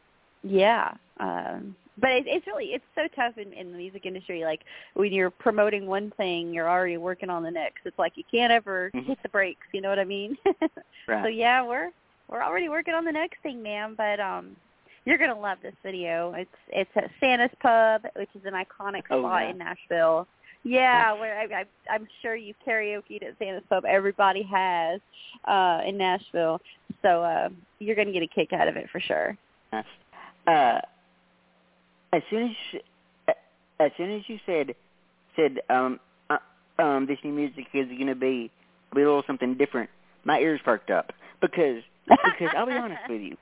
yeah. 0.43 0.93
Um, 1.19 1.75
but 1.97 2.11
it, 2.11 2.25
it's 2.27 2.45
really 2.47 2.65
it's 2.67 2.83
so 2.93 3.07
tough 3.15 3.37
in, 3.37 3.51
in 3.53 3.71
the 3.71 3.77
music 3.77 4.05
industry. 4.05 4.43
Like 4.43 4.61
when 4.93 5.11
you're 5.11 5.29
promoting 5.31 5.87
one 5.87 6.11
thing, 6.17 6.53
you're 6.53 6.69
already 6.69 6.97
working 6.97 7.29
on 7.29 7.43
the 7.43 7.51
next. 7.51 7.79
It's 7.85 7.99
like 7.99 8.13
you 8.15 8.23
can't 8.29 8.51
ever 8.51 8.91
Mhm. 8.93 9.05
hit 9.05 9.19
the 9.23 9.29
brakes. 9.29 9.67
You 9.73 9.81
know 9.81 9.89
what 9.89 9.99
I 9.99 10.05
mean? 10.05 10.37
Right. 11.07 11.21
So 11.23 11.27
yeah, 11.27 11.63
we're 11.63 11.91
we're 12.29 12.41
already 12.41 12.67
working 12.67 12.95
on 12.95 13.05
the 13.05 13.11
next 13.11 13.39
thing, 13.43 13.61
ma'am. 13.61 13.93
But 13.95 14.19
um, 14.19 14.55
you're 15.05 15.17
gonna 15.17 15.39
love 15.39 15.59
this 15.61 15.75
video. 15.83 16.33
It's 16.35 16.49
it's 16.69 16.89
at 16.95 17.09
Santa's 17.19 17.55
Pub, 17.61 18.03
which 18.15 18.29
is 18.35 18.41
an 18.45 18.53
iconic 18.53 19.03
Oh, 19.09 19.21
spot 19.21 19.43
yeah. 19.43 19.49
in 19.51 19.57
Nashville. 19.57 20.27
Yeah, 20.63 21.13
where 21.13 21.37
I, 21.37 21.61
I, 21.61 21.65
I'm 21.91 22.07
sure 22.23 22.35
you've 22.35 22.55
karaokeed 22.67 23.23
at 23.23 23.37
Santa's 23.37 23.63
Pub. 23.69 23.85
Everybody 23.85 24.41
has 24.51 24.99
uh, 25.45 25.81
in 25.85 25.95
Nashville. 25.97 26.59
So 27.03 27.21
uh, 27.21 27.49
you're 27.79 27.95
gonna 27.95 28.11
get 28.11 28.23
a 28.23 28.27
kick 28.27 28.51
out 28.51 28.67
of 28.67 28.75
it 28.75 28.87
for 28.91 28.99
sure. 28.99 29.37
Uh, 30.47 30.79
as 32.13 32.21
soon 32.29 32.43
as 32.43 32.51
you, 32.71 32.79
as 33.79 33.91
soon 33.97 34.11
as 34.15 34.21
you 34.27 34.39
said 34.45 34.73
said 35.35 35.59
um 35.69 35.99
uh, 36.29 36.37
um 36.79 37.05
this 37.05 37.17
new 37.23 37.33
music 37.33 37.65
is 37.73 37.87
going 37.87 38.07
to 38.07 38.15
be 38.15 38.49
be 38.93 39.01
a 39.01 39.05
little 39.05 39.23
something 39.27 39.55
different, 39.55 39.89
my 40.23 40.39
ears 40.39 40.61
perked 40.63 40.89
up 40.89 41.11
because 41.41 41.81
because 42.07 42.49
I'll 42.55 42.65
be 42.65 42.71
honest 42.73 43.01
with 43.09 43.21
you, 43.21 43.37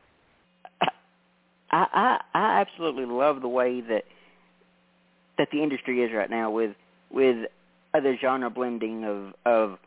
I 1.74 1.88
I 1.94 2.40
I 2.40 2.62
absolutely 2.62 3.06
love 3.06 3.42
the 3.42 3.48
way 3.48 3.82
that 3.82 4.04
that 5.38 5.48
the 5.52 5.64
industry 5.64 6.04
is 6.04 6.12
right 6.14 6.30
now 6.30 6.52
with 6.52 6.76
with 7.12 7.48
other 7.94 8.16
genre 8.22 8.50
blending 8.50 9.04
of 9.04 9.34
of 9.46 9.80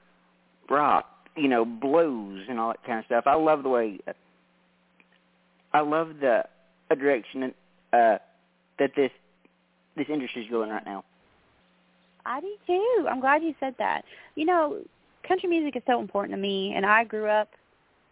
rock, 0.69 1.07
you 1.37 1.49
know, 1.49 1.65
blues 1.65 2.47
and 2.49 2.59
all 2.59 2.69
that 2.69 2.85
kind 2.85 2.99
of 2.99 3.05
stuff. 3.07 3.25
I 3.27 3.37
love 3.37 3.63
the 3.63 3.69
way 3.69 4.01
I 5.73 5.81
love 5.81 6.09
the 6.21 6.45
uh, 6.91 6.95
direction 6.95 7.55
uh, 7.93 8.19
that 8.79 8.91
this 8.97 9.11
this 9.97 10.07
industry 10.09 10.43
is 10.43 10.51
going 10.51 10.71
right 10.71 10.85
now. 10.85 11.05
I 12.25 12.41
do 12.41 12.53
too. 12.67 13.07
I'm 13.09 13.21
glad 13.21 13.45
you 13.45 13.55
said 13.61 13.77
that. 13.79 14.03
You 14.35 14.47
know, 14.47 14.81
country 15.27 15.49
music 15.49 15.77
is 15.77 15.83
so 15.87 16.01
important 16.01 16.35
to 16.35 16.43
me, 16.43 16.73
and 16.75 16.85
I 16.85 17.05
grew 17.05 17.27
up 17.27 17.51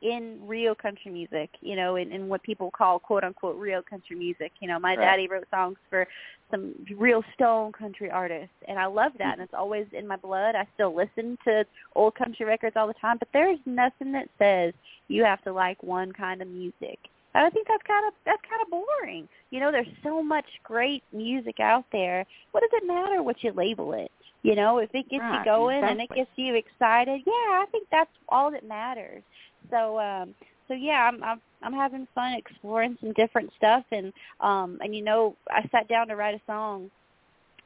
in 0.04 0.38
real 0.46 0.74
country 0.74 1.10
music. 1.10 1.50
You 1.60 1.74
know, 1.76 1.96
in, 1.96 2.12
in 2.12 2.28
what 2.28 2.42
people 2.42 2.70
call 2.70 2.98
"quote 3.00 3.24
unquote" 3.24 3.56
real 3.56 3.82
country 3.82 4.14
music. 4.16 4.52
You 4.60 4.68
know, 4.68 4.78
my 4.78 4.94
Right. 4.94 5.00
daddy 5.06 5.26
wrote 5.26 5.48
songs 5.50 5.78
for 5.90 6.06
some 6.50 6.74
real 6.96 7.22
stone 7.34 7.72
country 7.72 8.10
artists, 8.10 8.54
and 8.68 8.78
I 8.78 8.84
love 8.86 9.12
that, 9.18 9.30
Mhm. 9.30 9.32
and 9.34 9.42
it's 9.42 9.54
always 9.54 9.86
in 9.92 10.06
my 10.06 10.16
blood. 10.16 10.54
I 10.54 10.66
still 10.74 10.94
listen 10.94 11.38
to 11.44 11.66
old 11.96 12.14
country 12.14 12.44
records 12.46 12.76
all 12.76 12.86
the 12.86 12.94
time, 12.94 13.16
but 13.18 13.28
there's 13.32 13.58
nothing 13.66 14.12
that 14.12 14.28
says 14.38 14.74
you 15.08 15.24
have 15.24 15.42
to 15.44 15.52
like 15.52 15.82
one 15.82 16.12
kind 16.12 16.42
of 16.42 16.48
music. 16.48 16.98
And 17.34 17.44
I 17.44 17.50
think 17.50 17.66
that's 17.66 17.82
kind 17.82 18.06
of 18.06 18.14
that's 18.24 18.42
kind 18.48 18.62
of 18.62 18.70
boring. 18.70 19.28
You 19.50 19.60
know, 19.60 19.72
there's 19.72 19.88
so 20.02 20.22
much 20.22 20.46
great 20.62 21.02
music 21.12 21.58
out 21.60 21.84
there. 21.90 22.24
What 22.52 22.60
does 22.60 22.70
it 22.74 22.86
matter 22.86 23.22
what 23.22 23.42
you 23.42 23.52
label 23.52 23.92
it? 23.94 24.10
You 24.42 24.54
know, 24.54 24.78
if 24.78 24.90
it 24.94 25.08
gets 25.08 25.14
you 25.14 25.20
Right, 25.20 25.44
going 25.44 25.82
and 25.82 26.00
it 26.00 26.10
gets 26.14 26.30
you 26.36 26.54
excited, 26.54 27.22
yeah, 27.26 27.32
I 27.32 27.64
think 27.72 27.88
that's 27.90 28.10
all 28.28 28.50
that 28.50 28.64
matters. 28.68 29.22
So, 29.70 29.98
um, 29.98 30.34
so 30.68 30.74
yeah, 30.74 31.08
I'm 31.10 31.22
I'm 31.22 31.40
I'm 31.62 31.72
having 31.72 32.06
fun 32.14 32.34
exploring 32.34 32.96
some 33.00 33.12
different 33.12 33.50
stuff, 33.56 33.84
and 33.90 34.12
um, 34.40 34.78
and 34.82 34.94
you 34.94 35.02
know, 35.02 35.36
I 35.50 35.68
sat 35.70 35.88
down 35.88 36.08
to 36.08 36.16
write 36.16 36.34
a 36.34 36.40
song 36.46 36.90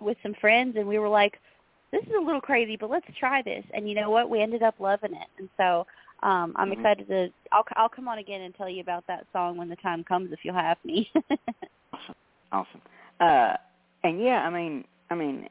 with 0.00 0.16
some 0.22 0.34
friends, 0.40 0.76
and 0.76 0.86
we 0.86 0.98
were 0.98 1.08
like, 1.08 1.38
this 1.92 2.02
is 2.04 2.12
a 2.18 2.24
little 2.24 2.40
crazy, 2.40 2.76
but 2.76 2.90
let's 2.90 3.06
try 3.18 3.42
this. 3.42 3.64
And 3.74 3.88
you 3.88 3.94
know 3.94 4.10
what? 4.10 4.30
We 4.30 4.40
ended 4.40 4.62
up 4.62 4.74
loving 4.78 5.14
it, 5.14 5.28
and 5.38 5.48
so 5.56 5.86
um, 6.22 6.52
I'm 6.56 6.70
Mhm. 6.70 6.72
excited 6.74 7.08
to. 7.08 7.32
I'll 7.52 7.64
I'll 7.76 7.88
come 7.88 8.08
on 8.08 8.18
again 8.18 8.42
and 8.42 8.54
tell 8.54 8.68
you 8.68 8.80
about 8.80 9.06
that 9.06 9.26
song 9.32 9.56
when 9.56 9.68
the 9.68 9.76
time 9.76 10.04
comes, 10.04 10.32
if 10.32 10.44
you'll 10.44 10.54
have 10.54 10.78
me. 10.84 11.10
Awesome, 11.92 12.14
awesome. 12.52 12.82
Uh, 13.20 13.56
and 14.04 14.20
yeah, 14.22 14.46
I 14.46 14.50
mean, 14.50 14.84
I 15.10 15.14
mean, 15.14 15.48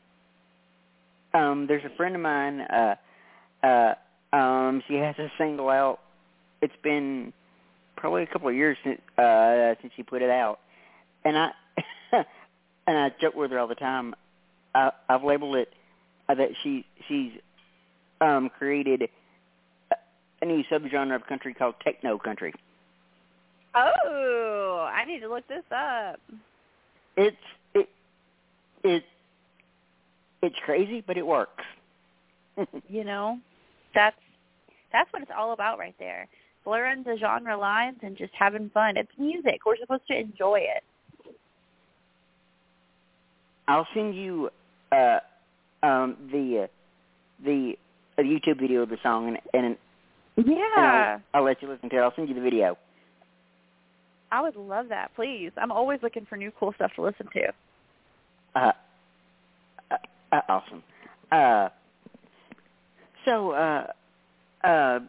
um, 1.33 1.65
there's 1.67 1.83
a 1.85 1.95
friend 1.95 2.15
of 2.15 2.21
mine. 2.21 2.61
Uh, 2.61 2.95
uh, 3.63 3.93
um, 4.33 4.83
she 4.87 4.95
has 4.95 5.17
a 5.19 5.31
single 5.37 5.69
out. 5.69 5.99
It's 6.61 6.73
been 6.83 7.33
probably 7.95 8.23
a 8.23 8.27
couple 8.27 8.47
of 8.49 8.55
years 8.55 8.77
since 8.83 8.99
uh, 9.17 9.75
since 9.81 9.93
she 9.95 10.03
put 10.03 10.21
it 10.21 10.29
out, 10.29 10.59
and 11.25 11.37
I 11.37 11.51
and 12.87 12.97
I 12.97 13.11
joke 13.21 13.35
with 13.35 13.51
her 13.51 13.59
all 13.59 13.67
the 13.67 13.75
time. 13.75 14.15
I, 14.75 14.91
I've 15.09 15.23
labeled 15.23 15.55
it 15.55 15.73
uh, 16.29 16.35
that 16.35 16.49
she 16.63 16.85
she's 17.07 17.31
um, 18.21 18.49
created 18.49 19.09
a- 19.91 19.95
a 20.41 20.45
new 20.45 20.63
subgenre 20.71 21.15
of 21.15 21.25
country 21.27 21.53
called 21.53 21.75
techno 21.83 22.17
country. 22.17 22.53
oh, 23.75 24.89
I 24.91 25.05
need 25.05 25.19
to 25.21 25.29
look 25.29 25.47
this 25.47 25.63
up. 25.71 26.19
It's 27.15 27.37
it 27.73 27.89
it 28.83 29.03
it's 30.41 30.55
crazy, 30.65 31.03
but 31.05 31.17
it 31.17 31.25
works. 31.25 31.63
You 32.89 33.03
know, 33.03 33.37
that's 33.93 34.15
that's 34.91 35.11
what 35.13 35.21
it's 35.21 35.31
all 35.35 35.53
about 35.53 35.77
right 35.77 35.93
there. 35.99 36.27
Blurring 36.67 37.03
the 37.03 37.15
genre 37.17 37.57
lines 37.57 37.95
and 38.01 38.17
just 38.17 38.33
having 38.37 38.69
fun. 38.73 38.97
It's 38.97 39.09
music. 39.17 39.59
We're 39.65 39.77
supposed 39.77 40.05
to 40.09 40.19
enjoy 40.19 40.59
it. 40.59 40.83
I'll 43.69 43.87
send 43.93 44.17
you 44.17 44.49
uh 44.91 45.19
um 45.81 46.17
the 46.29 46.63
uh, 46.63 46.67
the 47.45 47.75
uh, 48.17 48.21
YouTube 48.21 48.59
video 48.59 48.81
of 48.81 48.89
the 48.89 48.97
song 49.01 49.29
and 49.29 49.37
and, 49.53 49.77
and 50.35 50.45
Yeah, 50.45 51.21
I'll, 51.33 51.39
I'll 51.39 51.45
let 51.45 51.61
you 51.61 51.69
listen 51.69 51.89
to 51.89 51.95
it. 51.95 51.99
I'll 52.01 52.13
send 52.17 52.27
you 52.27 52.35
the 52.35 52.41
video. 52.41 52.77
I 54.29 54.41
would 54.41 54.57
love 54.57 54.89
that. 54.89 55.15
Please, 55.15 55.53
I'm 55.55 55.71
always 55.71 55.99
looking 56.03 56.25
for 56.25 56.35
new 56.35 56.51
cool 56.59 56.73
stuff 56.73 56.91
to 56.97 57.01
listen 57.01 57.27
to. 57.31 57.43
Uh, 58.57 58.71
uh, 59.89 59.95
uh 60.33 60.41
awesome. 60.49 60.83
Uh 61.31 61.69
so 63.23 63.51
uh 63.51 63.87
uh 64.65 64.99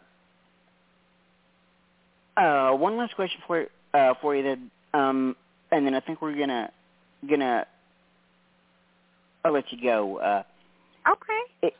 uh 2.39 2.71
one 2.71 2.97
last 2.97 3.15
question 3.15 3.41
for 3.45 3.67
uh 3.93 4.13
for 4.21 4.35
you 4.35 4.43
then 4.43 4.71
um 4.93 5.35
and 5.71 5.85
then 5.85 5.93
I 5.93 5.99
think 5.99 6.21
we're 6.21 6.37
gonna 6.37 6.71
gonna 7.29 7.65
I'll 9.43 9.53
let 9.53 9.71
you 9.71 9.81
go. 9.81 10.17
Uh 10.17 10.43
Okay. 11.09 11.73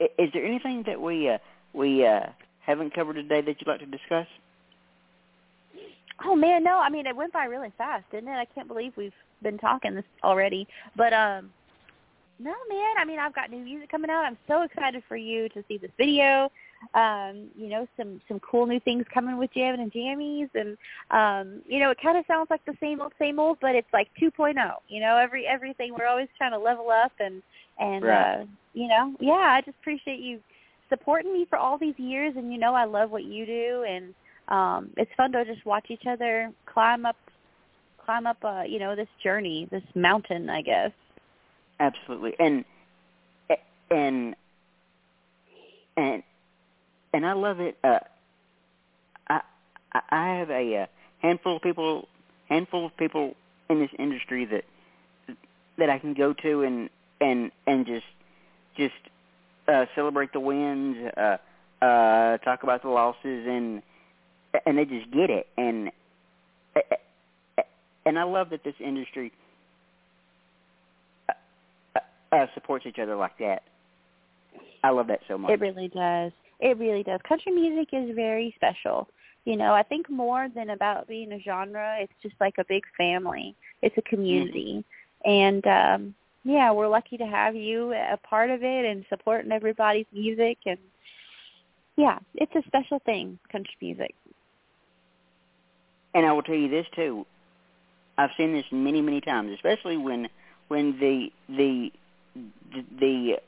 I- 0.00 0.10
Is 0.18 0.30
there 0.32 0.44
anything 0.44 0.84
that 0.86 1.00
we 1.00 1.28
uh, 1.28 1.38
we 1.72 2.06
uh, 2.06 2.26
haven't 2.60 2.94
covered 2.94 3.14
today 3.14 3.40
that 3.40 3.60
you'd 3.60 3.66
like 3.66 3.80
to 3.80 3.86
discuss? 3.86 4.26
Oh 6.24 6.36
man, 6.36 6.62
no. 6.62 6.78
I 6.78 6.88
mean, 6.88 7.06
it 7.06 7.16
went 7.16 7.32
by 7.32 7.44
really 7.46 7.72
fast, 7.76 8.04
didn't 8.10 8.28
it? 8.28 8.36
I 8.36 8.44
can't 8.44 8.68
believe 8.68 8.92
we've 8.96 9.12
been 9.42 9.58
talking 9.58 9.94
this 9.94 10.04
already. 10.22 10.66
But 10.96 11.12
um 11.12 11.50
no, 12.38 12.54
man. 12.68 12.94
I 12.98 13.04
mean, 13.04 13.18
I've 13.18 13.34
got 13.34 13.50
new 13.50 13.58
music 13.64 13.90
coming 13.90 14.10
out. 14.10 14.24
I'm 14.24 14.38
so 14.46 14.62
excited 14.62 15.02
for 15.08 15.16
you 15.16 15.48
to 15.50 15.64
see 15.66 15.78
this 15.78 15.90
video. 15.98 16.50
Um, 16.94 17.48
you 17.56 17.68
know, 17.68 17.86
some 17.96 18.20
some 18.28 18.40
cool 18.40 18.66
new 18.66 18.80
things 18.80 19.04
coming 19.12 19.36
with 19.36 19.52
Jammin' 19.52 19.80
and 19.80 19.92
Jammies. 19.92 20.48
And 20.54 20.76
um, 21.10 21.62
you 21.66 21.78
know, 21.80 21.90
it 21.90 21.98
kind 22.02 22.16
of 22.18 22.24
sounds 22.26 22.50
like 22.50 22.64
the 22.64 22.76
same 22.80 23.00
old 23.00 23.12
same 23.18 23.38
old, 23.38 23.58
but 23.60 23.74
it's 23.74 23.92
like 23.92 24.08
2.0. 24.20 24.54
You 24.88 25.00
know, 25.00 25.16
every 25.16 25.46
everything. 25.46 25.94
We're 25.98 26.06
always 26.06 26.28
trying 26.36 26.52
to 26.52 26.58
level 26.58 26.90
up 26.90 27.12
and 27.20 27.42
and 27.78 28.04
Right. 28.04 28.40
uh, 28.42 28.44
you 28.74 28.88
know, 28.88 29.14
yeah, 29.20 29.32
I 29.56 29.60
just 29.64 29.76
appreciate 29.80 30.20
you 30.20 30.40
supporting 30.88 31.32
me 31.32 31.46
for 31.48 31.58
all 31.58 31.78
these 31.78 31.98
years. 31.98 32.34
And 32.36 32.52
you 32.52 32.58
know 32.58 32.74
I 32.74 32.84
love 32.84 33.10
what 33.10 33.24
you 33.24 33.46
do. 33.46 33.84
And 33.88 34.14
um 34.48 34.90
it's 34.96 35.10
fun 35.16 35.32
to 35.32 35.44
just 35.44 35.64
watch 35.66 35.86
each 35.90 36.06
other 36.06 36.50
climb 36.66 37.04
up 37.04 37.16
climb 38.04 38.26
up 38.26 38.38
uh 38.42 38.62
you 38.66 38.78
know 38.78 38.96
this 38.96 39.08
journey 39.22 39.68
this 39.70 39.82
mountain 39.94 40.48
i 40.48 40.62
guess. 40.62 40.90
Absolutely, 41.80 42.34
and 42.40 42.64
and 43.90 44.34
and 45.96 46.22
and 47.12 47.26
I 47.26 47.32
love 47.32 47.60
it. 47.60 47.76
Uh, 47.82 47.98
I 49.28 49.40
I 50.10 50.38
have 50.38 50.50
a 50.50 50.82
uh, 50.82 50.86
handful 51.20 51.56
of 51.56 51.62
people 51.62 52.08
handful 52.48 52.86
of 52.86 52.96
people 52.96 53.34
in 53.68 53.80
this 53.80 53.90
industry 53.98 54.44
that 54.46 54.64
that 55.78 55.90
I 55.90 55.98
can 55.98 56.14
go 56.14 56.32
to 56.32 56.62
and 56.62 56.90
and 57.20 57.50
and 57.66 57.86
just 57.86 58.06
just 58.76 58.94
uh, 59.66 59.86
celebrate 59.94 60.32
the 60.32 60.40
wins, 60.40 60.96
uh, 61.16 61.36
uh, 61.84 62.38
talk 62.38 62.62
about 62.62 62.82
the 62.82 62.88
losses, 62.88 63.46
and 63.46 63.82
and 64.66 64.78
they 64.78 64.84
just 64.84 65.10
get 65.10 65.30
it. 65.30 65.46
And 65.56 65.90
and 68.06 68.18
I 68.18 68.24
love 68.24 68.50
that 68.50 68.64
this 68.64 68.74
industry 68.80 69.32
uh, 71.28 72.00
uh, 72.32 72.46
supports 72.54 72.86
each 72.86 72.98
other 72.98 73.16
like 73.16 73.38
that. 73.38 73.62
I 74.82 74.90
love 74.90 75.08
that 75.08 75.20
so 75.26 75.36
much. 75.36 75.50
it 75.50 75.60
really 75.60 75.88
does 75.88 76.32
it 76.60 76.78
really 76.78 77.02
does 77.02 77.20
country 77.28 77.52
music 77.52 77.88
is 77.92 78.14
very 78.14 78.52
special 78.56 79.08
You 79.44 79.56
know, 79.56 79.72
I 79.72 79.82
think 79.82 80.10
more 80.10 80.48
than 80.54 80.70
about 80.70 81.08
being 81.08 81.32
a 81.32 81.40
genre, 81.40 81.96
it's 82.00 82.12
just 82.22 82.34
like 82.40 82.56
a 82.58 82.64
big 82.68 82.82
family. 82.96 83.54
It's 83.80 83.96
a 83.96 84.02
community. 84.02 84.84
And 85.24 85.66
um 85.66 86.14
yeah, 86.44 86.70
we're 86.72 86.88
lucky 86.88 87.16
to 87.18 87.26
have 87.26 87.54
you 87.56 87.92
a 87.92 88.16
part 88.18 88.50
of 88.50 88.62
it 88.62 88.84
and 88.86 89.04
supporting 89.08 89.52
everybody's 89.52 90.06
music 90.12 90.58
and 90.66 90.78
yeah, 91.96 92.18
it's 92.34 92.54
a 92.54 92.62
special 92.66 93.00
thing, 93.04 93.38
country 93.50 93.74
music. 93.80 94.14
And 96.14 96.24
I 96.26 96.32
will 96.32 96.42
tell 96.42 96.54
you 96.54 96.68
this 96.68 96.86
too. 96.94 97.26
I've 98.16 98.30
seen 98.36 98.52
this 98.52 98.64
many, 98.70 99.00
many 99.00 99.20
times, 99.20 99.52
especially 99.54 99.96
when 99.96 100.28
when 100.68 100.98
the 100.98 101.28
the 101.48 101.90
the 103.00 103.38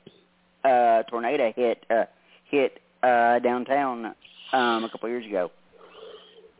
uh 0.64 1.03
tornado 1.11 1.53
hit 1.55 1.85
uh 1.90 2.05
hit 2.51 2.81
uh 3.02 3.38
downtown 3.40 4.14
um 4.52 4.84
a 4.84 4.88
couple 4.90 5.08
years 5.08 5.26
ago. 5.26 5.50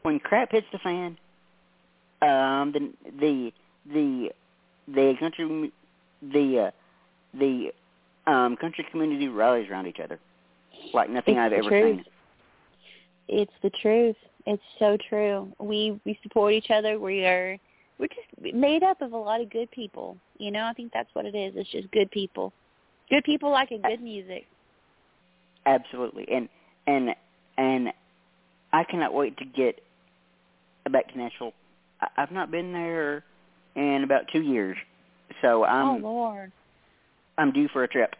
When 0.03 0.19
crap 0.19 0.53
hits 0.53 0.67
the 0.73 0.79
fan, 0.79 1.19
um 2.23 2.73
the 2.73 2.93
the 3.21 3.53
the 3.93 4.31
the 4.89 5.15
country 5.19 5.73
the 6.23 6.67
uh, 6.67 6.71
the 7.39 7.73
um 8.27 8.57
country 8.57 8.87
community 8.91 9.29
rallies 9.29 9.69
around 9.71 9.87
each 9.87 10.01
other 10.03 10.19
like 10.93 11.11
nothing 11.11 11.37
It's 11.37 11.41
I've 11.41 11.53
ever 11.53 11.69
truth. 11.69 11.97
seen. 11.97 12.05
It's 13.29 13.53
the 13.63 13.71
truth. 13.71 14.17
It's 14.47 14.63
so 14.79 14.97
true. 15.09 15.53
We 15.59 16.01
we 16.05 16.19
support 16.23 16.53
each 16.53 16.71
other. 16.71 16.99
We 16.99 17.25
are 17.27 17.59
we're 17.99 18.09
just 18.09 18.55
made 18.55 18.83
up 18.83 19.03
of 19.03 19.13
a 19.13 19.17
lot 19.17 19.41
of 19.41 19.51
good 19.51 19.71
people. 19.71 20.17
You 20.39 20.51
know, 20.51 20.65
I 20.65 20.73
think 20.73 20.93
that's 20.93 21.11
what 21.13 21.27
it 21.27 21.35
is. 21.35 21.55
It's 21.57 21.71
just 21.71 21.91
good 21.93 22.11
people. 22.11 22.53
Good 23.11 23.25
people 23.25 23.51
like 23.51 23.71
a 23.71 23.79
good 23.79 24.01
music. 24.01 24.47
Absolutely, 25.67 26.27
and 26.31 26.49
and 26.87 27.15
and 27.57 27.93
I 28.73 28.85
cannot 28.85 29.15
wait 29.15 29.37
to 29.39 29.45
get 29.45 29.83
back 30.91 31.13
to 31.13 31.19
Nashville. 31.19 31.53
I, 32.01 32.09
I've 32.17 32.33
not 32.33 32.51
been 32.51 32.73
there 32.73 33.25
in 33.75 34.03
about 34.05 34.29
two 34.33 34.43
years, 34.43 34.77
so 35.43 35.63
oh 35.63 35.65
I'm 35.65 36.03
Lord. 36.03 36.53
I'm 37.39 37.53
due 37.53 37.69
for 37.69 37.83
a 37.85 37.89
trip. 37.89 38.17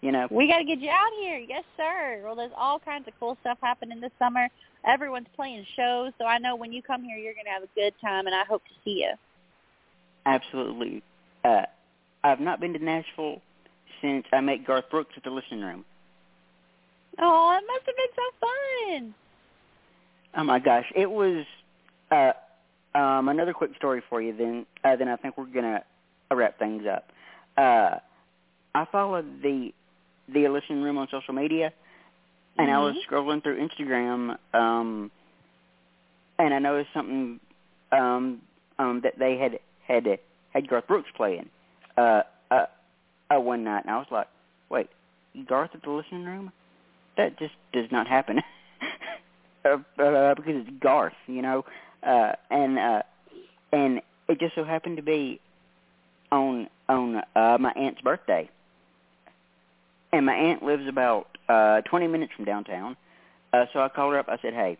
You 0.00 0.10
know, 0.10 0.26
We 0.30 0.48
got 0.48 0.58
to 0.58 0.64
get 0.64 0.80
you 0.80 0.90
out 0.90 1.12
here. 1.20 1.38
Yes, 1.38 1.62
sir. 1.76 2.20
Well, 2.24 2.34
there's 2.34 2.50
all 2.56 2.80
kinds 2.80 3.06
of 3.06 3.14
cool 3.20 3.38
stuff 3.40 3.58
happening 3.62 4.00
this 4.00 4.10
summer. 4.18 4.48
Everyone's 4.84 5.28
playing 5.36 5.64
shows, 5.76 6.12
so 6.18 6.24
I 6.24 6.38
know 6.38 6.56
when 6.56 6.72
you 6.72 6.82
come 6.82 7.04
here, 7.04 7.16
you're 7.16 7.34
going 7.34 7.44
to 7.44 7.52
have 7.52 7.62
a 7.62 7.68
good 7.76 7.94
time, 8.00 8.26
and 8.26 8.34
I 8.34 8.44
hope 8.44 8.64
to 8.64 8.74
see 8.84 9.04
you. 9.04 9.12
absolutely. 10.26 11.04
Uh, 11.44 11.66
I've 12.24 12.40
not 12.40 12.58
been 12.60 12.72
to 12.72 12.84
Nashville 12.84 13.40
since 14.00 14.26
I 14.32 14.40
met 14.40 14.66
Garth 14.66 14.90
Brooks 14.90 15.12
at 15.16 15.22
the 15.22 15.30
listening 15.30 15.60
room. 15.60 15.84
Oh, 17.18 17.58
it 17.58 17.64
must 17.66 17.86
have 17.86 17.96
been 17.96 18.14
so 18.16 18.22
fun. 18.40 19.14
Oh 20.36 20.44
my 20.44 20.58
gosh, 20.58 20.86
it 20.94 21.10
was. 21.10 21.44
Uh, 22.10 22.32
um, 22.94 23.28
another 23.28 23.54
quick 23.54 23.74
story 23.76 24.02
for 24.10 24.20
you. 24.20 24.36
Then, 24.36 24.66
uh, 24.84 24.96
then 24.96 25.08
I 25.08 25.16
think 25.16 25.38
we're 25.38 25.46
gonna 25.46 25.82
wrap 26.30 26.58
things 26.58 26.84
up. 26.86 27.10
Uh, 27.56 27.98
I 28.74 28.84
followed 28.90 29.42
the 29.42 29.72
the 30.28 30.48
listening 30.48 30.82
room 30.82 30.98
on 30.98 31.08
social 31.10 31.34
media, 31.34 31.72
and 32.58 32.70
I 32.70 32.78
was 32.78 32.94
Mhm. 32.96 33.06
scrolling 33.06 33.42
through 33.42 33.66
Instagram, 33.66 34.38
um, 34.54 35.10
and 36.38 36.54
I 36.54 36.58
noticed 36.58 36.92
something 36.92 37.40
um, 37.92 38.40
um, 38.78 39.00
that 39.02 39.18
they 39.18 39.36
had 39.36 39.58
had 39.86 40.18
had 40.52 40.68
Garth 40.68 40.86
Brooks 40.86 41.10
playing 41.14 41.48
uh, 41.96 42.22
uh, 42.50 42.66
uh, 43.30 43.40
one 43.40 43.64
night, 43.64 43.84
and 43.84 43.90
I 43.90 43.98
was 43.98 44.10
like, 44.10 44.28
"Wait, 44.70 44.88
Garth 45.46 45.74
at 45.74 45.82
the 45.82 45.90
listening 45.90 46.24
room? 46.24 46.52
That 47.16 47.38
just 47.38 47.54
does 47.72 47.90
not 47.90 48.06
happen." 48.06 48.40
uh, 49.64 49.68
uh, 49.98 50.34
because 50.34 50.66
it's 50.66 50.70
Garth, 50.80 51.12
you 51.26 51.42
know, 51.42 51.64
uh, 52.02 52.32
and 52.50 52.78
uh, 52.78 53.02
and 53.72 54.00
it 54.28 54.40
just 54.40 54.54
so 54.54 54.64
happened 54.64 54.96
to 54.96 55.02
be 55.02 55.40
on 56.30 56.68
on 56.88 57.22
uh, 57.36 57.58
my 57.60 57.72
aunt's 57.72 58.00
birthday, 58.00 58.48
and 60.12 60.26
my 60.26 60.34
aunt 60.34 60.62
lives 60.62 60.86
about 60.88 61.38
uh, 61.48 61.80
20 61.82 62.06
minutes 62.08 62.32
from 62.34 62.44
downtown. 62.44 62.96
Uh, 63.52 63.66
so 63.72 63.80
I 63.80 63.88
called 63.88 64.12
her 64.14 64.18
up. 64.18 64.28
I 64.28 64.38
said, 64.40 64.54
"Hey, 64.54 64.78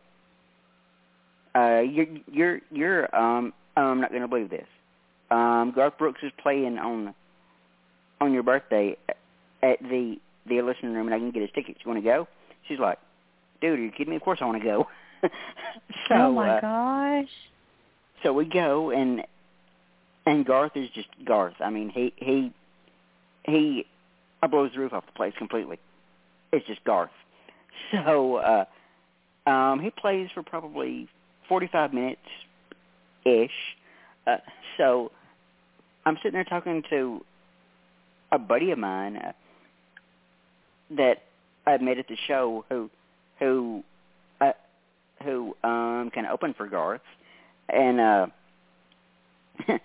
uh, 1.54 1.80
you're 1.80 2.06
you're 2.30 2.60
you're 2.70 3.16
um 3.16 3.52
I'm 3.76 4.00
not 4.00 4.10
going 4.10 4.22
to 4.22 4.28
believe 4.28 4.50
this. 4.50 4.66
Um, 5.30 5.72
Garth 5.74 5.96
Brooks 5.98 6.20
is 6.22 6.32
playing 6.38 6.78
on 6.78 7.14
on 8.20 8.32
your 8.32 8.42
birthday 8.42 8.96
at 9.62 9.80
the 9.82 10.18
the 10.46 10.60
listening 10.62 10.94
room, 10.94 11.06
and 11.06 11.14
I 11.14 11.18
can 11.18 11.30
get 11.30 11.42
his 11.42 11.50
tickets. 11.54 11.80
You 11.84 11.90
want 11.90 12.02
to 12.02 12.08
go?" 12.08 12.28
She's 12.68 12.78
like, 12.78 12.98
"Dude, 13.60 13.78
are 13.78 13.82
you 13.82 13.90
kidding 13.90 14.10
me? 14.10 14.16
Of 14.16 14.22
course 14.22 14.38
I 14.40 14.46
want 14.46 14.62
to 14.62 14.68
go." 14.68 14.86
so 16.08 16.14
oh 16.14 16.32
my 16.32 16.58
uh, 16.58 16.60
gosh. 16.60 17.30
so 18.22 18.32
we 18.32 18.44
go 18.44 18.90
and 18.90 19.22
and 20.26 20.44
Garth 20.44 20.76
is 20.76 20.88
just 20.94 21.08
Garth. 21.24 21.54
I 21.60 21.70
mean, 21.70 21.90
he 21.90 22.12
he 22.16 22.52
he 23.44 23.86
uh, 24.42 24.48
blows 24.48 24.70
the 24.74 24.80
roof 24.80 24.92
off 24.92 25.06
the 25.06 25.12
place 25.12 25.34
completely. 25.38 25.78
It's 26.52 26.66
just 26.66 26.84
Garth. 26.84 27.10
So 27.90 28.36
uh 28.36 28.64
um 29.46 29.80
he 29.80 29.90
plays 29.90 30.28
for 30.34 30.42
probably 30.42 31.08
45 31.48 31.92
minutes 31.92 32.20
ish. 33.24 33.50
Uh, 34.26 34.36
so 34.76 35.10
I'm 36.06 36.16
sitting 36.16 36.32
there 36.32 36.44
talking 36.44 36.82
to 36.90 37.24
a 38.30 38.38
buddy 38.38 38.70
of 38.70 38.78
mine 38.78 39.16
uh, 39.16 39.32
that 40.96 41.22
I 41.66 41.76
met 41.78 41.98
at 41.98 42.08
the 42.08 42.16
show 42.26 42.64
who 42.68 42.90
who 43.38 43.82
uh, 44.40 44.52
who 45.24 45.56
um 45.62 46.10
of 46.14 46.32
opened 46.32 46.56
for 46.56 46.66
Garth 46.66 47.00
and 47.68 48.00
uh 48.00 48.26
it 49.68 49.80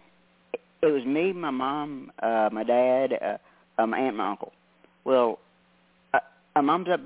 was 0.82 1.06
me, 1.06 1.34
my 1.34 1.50
mom, 1.50 2.12
uh 2.22 2.50
my 2.52 2.64
dad, 2.64 3.14
uh, 3.14 3.38
uh 3.82 3.88
my 3.88 4.00
aunt, 4.00 4.16
my 4.16 4.30
uncle. 4.30 4.54
Well, 5.04 5.40
uh, 6.14 6.20
uh, 6.56 6.62
mom's 6.62 6.88
up. 6.90 7.00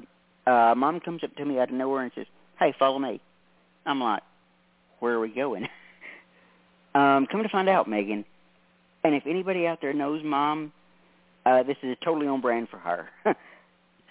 Uh, 0.47 0.73
mom 0.75 0.99
comes 0.99 1.23
up 1.23 1.35
to 1.35 1.45
me 1.45 1.59
out 1.59 1.69
of 1.69 1.75
nowhere 1.75 2.03
and 2.03 2.11
says, 2.15 2.25
"Hey, 2.59 2.73
follow 2.77 2.99
me." 2.99 3.21
I'm 3.85 4.01
like, 4.01 4.23
"Where 4.99 5.13
are 5.13 5.19
we 5.19 5.29
going?" 5.29 5.67
um, 6.95 7.27
come 7.27 7.43
to 7.43 7.49
find 7.49 7.69
out, 7.69 7.87
Megan. 7.87 8.25
And 9.03 9.15
if 9.15 9.25
anybody 9.25 9.65
out 9.65 9.81
there 9.81 9.93
knows 9.93 10.23
mom, 10.23 10.73
uh, 11.45 11.63
this 11.63 11.77
is 11.83 11.97
totally 12.03 12.27
on 12.27 12.41
brand 12.41 12.69
for 12.69 12.77
her. 12.77 13.09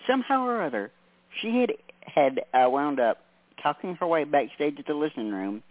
Somehow 0.07 0.45
or 0.45 0.63
other, 0.63 0.91
she 1.41 1.61
had 1.61 1.73
had 2.03 2.41
uh, 2.55 2.69
wound 2.69 3.01
up 3.01 3.19
talking 3.63 3.95
her 3.97 4.07
way 4.07 4.25
backstage 4.25 4.77
at 4.79 4.87
the 4.87 4.95
listening 4.95 5.33
room, 5.33 5.63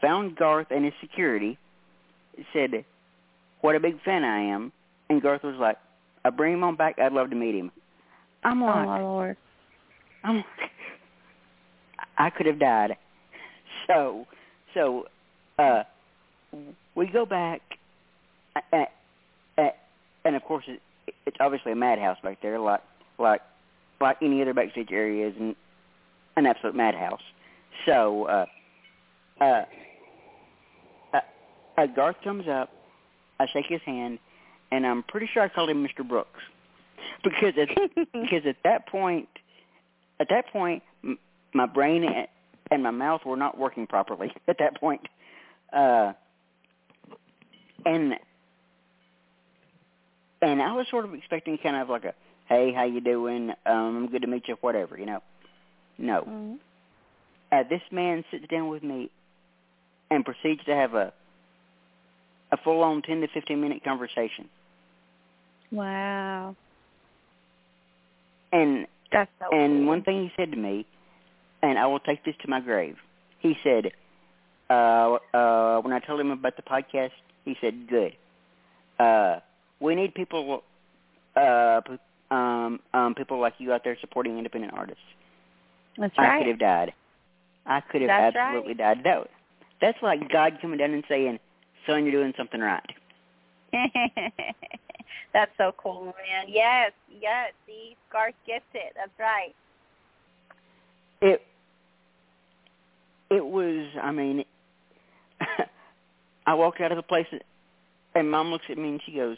found 0.00 0.36
Garth 0.36 0.68
and 0.70 0.84
his 0.84 0.94
security, 1.00 1.58
said, 2.52 2.84
"What 3.60 3.76
a 3.76 3.80
big 3.80 4.00
fan 4.02 4.24
I 4.24 4.40
am," 4.40 4.72
and 5.10 5.20
Garth 5.20 5.42
was 5.42 5.56
like, 5.56 5.76
"I 6.24 6.30
bring 6.30 6.54
him 6.54 6.64
on 6.64 6.76
back. 6.76 6.98
I'd 6.98 7.12
love 7.12 7.30
to 7.30 7.36
meet 7.36 7.54
him." 7.54 7.70
I'm 8.44 8.62
Oh 8.62 8.66
like, 8.66 8.86
my 8.86 9.00
lord. 9.00 9.36
I'm, 10.24 10.44
I 12.16 12.30
could 12.30 12.46
have 12.46 12.58
died. 12.58 12.96
So, 13.86 14.26
so, 14.74 15.06
uh, 15.58 15.82
we 16.94 17.06
go 17.06 17.24
back, 17.24 17.60
at, 18.72 18.92
at, 19.56 19.78
and 20.24 20.36
of 20.36 20.42
course, 20.42 20.64
it, 20.66 20.80
it's 21.26 21.36
obviously 21.40 21.72
a 21.72 21.76
madhouse 21.76 22.18
back 22.22 22.40
there, 22.42 22.58
like 22.58 22.80
like 23.18 23.40
like 24.00 24.16
any 24.22 24.40
other 24.42 24.54
backstage 24.54 24.90
area 24.92 25.28
is 25.28 25.34
an, 25.40 25.56
an 26.36 26.46
absolute 26.46 26.74
madhouse. 26.76 27.20
So, 27.84 28.24
uh, 28.24 28.46
uh, 29.40 29.64
uh, 31.12 31.20
uh, 31.76 31.86
Garth 31.86 32.16
comes 32.22 32.46
up, 32.48 32.70
I 33.40 33.46
shake 33.52 33.66
his 33.66 33.80
hand, 33.84 34.18
and 34.70 34.86
I'm 34.86 35.02
pretty 35.02 35.28
sure 35.32 35.42
I 35.42 35.48
called 35.48 35.70
him 35.70 35.86
Mr. 35.86 36.06
Brooks 36.06 36.40
because 37.24 37.54
at 37.58 37.68
because 38.12 38.46
at 38.46 38.56
that 38.64 38.88
point, 38.88 39.28
at 40.20 40.28
that 40.30 40.46
point, 40.52 40.82
m- 41.04 41.18
my 41.54 41.66
brain 41.66 42.04
and 42.70 42.82
my 42.82 42.90
mouth 42.90 43.22
were 43.24 43.36
not 43.36 43.58
working 43.58 43.86
properly 43.86 44.32
at 44.48 44.58
that 44.58 44.78
point, 44.80 45.02
uh, 45.72 46.12
and 47.84 48.14
and 50.42 50.62
I 50.62 50.72
was 50.72 50.86
sort 50.90 51.04
of 51.04 51.14
expecting 51.14 51.58
kind 51.58 51.76
of 51.76 51.88
like 51.88 52.04
a, 52.04 52.14
hey, 52.48 52.72
how 52.72 52.84
you 52.84 53.00
doing? 53.00 53.50
Um, 53.66 53.96
I'm 53.96 54.08
good 54.08 54.22
to 54.22 54.28
meet 54.28 54.48
you, 54.48 54.56
whatever, 54.60 54.98
you 54.98 55.06
know. 55.06 55.22
No, 55.98 56.28
Mhm. 56.28 56.58
uh, 57.52 57.62
this 57.68 57.82
man 57.90 58.24
sits 58.30 58.46
down 58.48 58.68
with 58.68 58.82
me 58.82 59.10
and 60.10 60.24
proceeds 60.24 60.64
to 60.64 60.74
have 60.74 60.94
a 60.94 61.12
a 62.52 62.56
full 62.58 62.82
on 62.82 63.02
ten 63.02 63.20
to 63.20 63.28
fifteen 63.28 63.60
minute 63.60 63.82
conversation, 63.84 64.48
Wow. 65.70 66.56
and 68.52 68.86
That's 69.10 69.30
so 69.38 69.48
And 69.52 69.86
one 69.86 70.02
thing 70.02 70.22
he 70.24 70.32
said 70.36 70.50
to 70.52 70.56
me, 70.56 70.86
and 71.62 71.78
I 71.78 71.86
will 71.86 72.00
take 72.00 72.24
this 72.24 72.36
to 72.42 72.48
my 72.48 72.60
grave. 72.60 72.96
He 73.40 73.56
said, 73.62 73.92
uh, 74.70 75.18
uh, 75.34 75.80
when 75.80 75.92
I 75.92 75.98
told 76.00 76.20
him 76.20 76.30
about 76.30 76.56
the 76.56 76.62
podcast, 76.62 77.12
he 77.44 77.56
said, 77.60 77.88
"Good. 77.88 78.16
Uh, 78.98 79.40
we 79.80 79.94
need 79.94 80.14
people, 80.14 80.62
uh, 81.36 81.80
um, 82.30 82.80
um, 82.94 83.14
people 83.14 83.40
like 83.40 83.54
you 83.58 83.72
out 83.72 83.82
there 83.84 83.96
supporting 84.00 84.38
independent 84.38 84.74
artists." 84.74 85.02
That's 85.96 86.16
right. 86.18 86.36
I 86.36 86.38
could 86.38 86.48
have 86.48 86.58
died. 86.58 86.92
I 87.66 87.80
could 87.80 88.02
have 88.02 88.08
That's 88.08 88.36
absolutely 88.36 88.74
right. 88.74 88.96
died. 88.96 89.04
That 89.04 89.30
that's 89.80 89.98
like 90.02 90.30
God 90.30 90.58
coming 90.60 90.78
down 90.78 90.92
and 90.92 91.04
saying, 91.08 91.38
"Son, 91.86 92.04
you're 92.04 92.12
doing 92.12 92.32
something 92.36 92.60
right." 92.60 92.82
That's 95.32 95.50
so 95.58 95.72
cool, 95.76 96.06
man. 96.06 96.46
Yes, 96.48 96.92
yes. 97.20 97.52
See, 97.66 97.96
Garth 98.10 98.34
gets 98.46 98.64
it. 98.74 98.94
That's 98.96 99.10
right. 99.18 99.54
It 101.20 101.42
it 103.30 103.44
was. 103.44 103.86
I 104.02 104.10
mean, 104.10 104.44
I 106.46 106.54
walked 106.54 106.80
out 106.80 106.92
of 106.92 106.96
the 106.96 107.02
place, 107.02 107.26
and 108.14 108.30
Mom 108.30 108.50
looks 108.50 108.64
at 108.70 108.78
me 108.78 108.88
and 108.88 109.00
she 109.04 109.12
goes, 109.12 109.36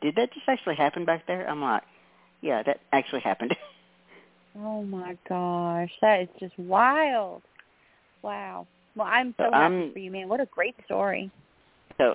"Did 0.00 0.14
that 0.16 0.32
just 0.32 0.48
actually 0.48 0.76
happen 0.76 1.04
back 1.04 1.26
there?" 1.26 1.48
I'm 1.48 1.60
like, 1.62 1.82
"Yeah, 2.40 2.62
that 2.62 2.80
actually 2.92 3.20
happened." 3.22 3.56
Oh 4.58 4.82
my 4.84 5.18
gosh, 5.28 5.90
that 6.00 6.22
is 6.22 6.28
just 6.40 6.58
wild. 6.58 7.42
Wow. 8.22 8.66
Well, 8.94 9.06
I'm 9.06 9.34
so 9.36 9.44
So 9.44 9.50
happy 9.52 9.74
I'm- 9.74 9.92
for 9.92 9.98
you, 9.98 10.10
man. 10.10 10.28
What 10.30 10.40
a 10.40 10.46
great 10.46 10.74
story. 10.86 11.30
so 11.98 12.14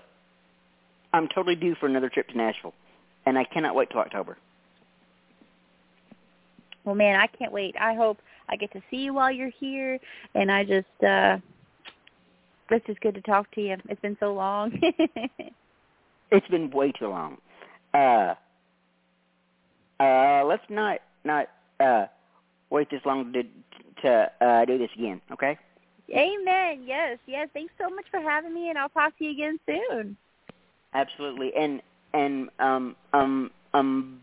I'm 1.14 1.28
totally 1.28 1.54
due 1.56 1.76
for 1.76 1.86
another 1.86 2.10
trip 2.10 2.30
to 2.30 2.36
Nashville, 2.38 2.74
and 3.28 3.38
I 3.38 3.44
cannot 3.44 3.76
wait 3.76 3.92
till 3.92 4.00
October. 4.00 4.38
Well, 6.84 6.96
man, 6.96 7.20
I 7.20 7.28
can't 7.28 7.52
wait. 7.52 7.76
I 7.80 7.94
hope 7.94 8.18
I 8.50 8.56
get 8.56 8.72
to 8.74 8.82
see 8.90 8.98
you 8.98 9.14
while 9.14 9.32
you're 9.32 9.50
here, 9.60 10.00
and 10.34 10.52
I 10.52 10.64
just 10.64 11.04
uh 11.04 11.38
it's 12.72 12.88
just 12.88 13.02
good 13.02 13.14
to 13.16 13.22
talk 13.22 13.52
to 13.52 13.62
you. 13.62 13.78
It's 13.88 14.02
been 14.02 14.18
so 14.20 14.34
long. 14.34 14.72
It's 16.34 16.48
been 16.48 16.72
way 16.72 16.94
too 16.94 17.08
long. 17.10 17.38
Uh, 17.94 18.36
uh, 20.00 20.44
let's 20.46 20.64
not 20.70 21.00
not 21.24 21.48
uh, 21.80 22.06
wait 22.70 22.90
this 22.90 23.02
long 23.06 23.34
to 23.34 23.44
to 24.02 24.32
uh, 24.42 24.66
do 24.66 24.78
this 24.78 24.90
again. 24.98 25.22
Okay. 25.32 25.58
Amen. 26.14 26.84
Yes, 26.86 27.20
yes. 27.26 27.48
Thanks 27.54 27.74
so 27.80 27.90
much 27.90 28.06
for 28.12 28.20
having 28.20 28.54
me, 28.54 28.70
and 28.70 28.78
I'll 28.78 28.90
talk 28.90 29.18
to 29.18 29.24
you 29.24 29.32
again 29.32 29.60
soon. 29.66 30.18
Absolutely. 30.94 31.54
And 31.56 31.82
and 32.14 32.50
um 32.60 32.96
um 33.14 33.52
um 33.74 34.20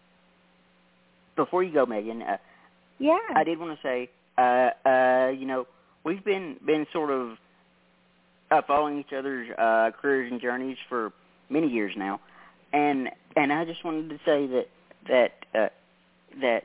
before 1.37 1.63
you 1.63 1.73
go, 1.73 1.87
Megan, 1.87 2.23
uh, 2.23 2.37
Yeah. 2.99 3.19
I 3.35 3.45
did 3.45 3.59
want 3.59 3.79
to 3.81 3.87
say, 3.87 4.11
uh, 4.37 4.71
uh, 4.87 5.29
you 5.31 5.47
know, 5.47 5.67
we've 6.05 6.25
been 6.25 6.57
been 6.67 6.87
sort 6.93 7.11
of 7.11 7.39
uh, 8.51 8.63
following 8.67 8.99
each 8.99 9.13
other's 9.17 9.49
uh, 9.57 9.91
careers 10.01 10.31
and 10.31 10.41
journeys 10.41 10.77
for 10.89 11.13
many 11.49 11.69
years 11.69 11.95
now, 11.97 12.21
and 12.73 13.09
and 13.37 13.53
I 13.53 13.65
just 13.65 13.85
wanted 13.85 14.11
to 14.11 14.17
say 14.25 14.47
that 14.47 14.67
that 15.09 15.59
uh, 15.59 15.69
that 16.41 16.65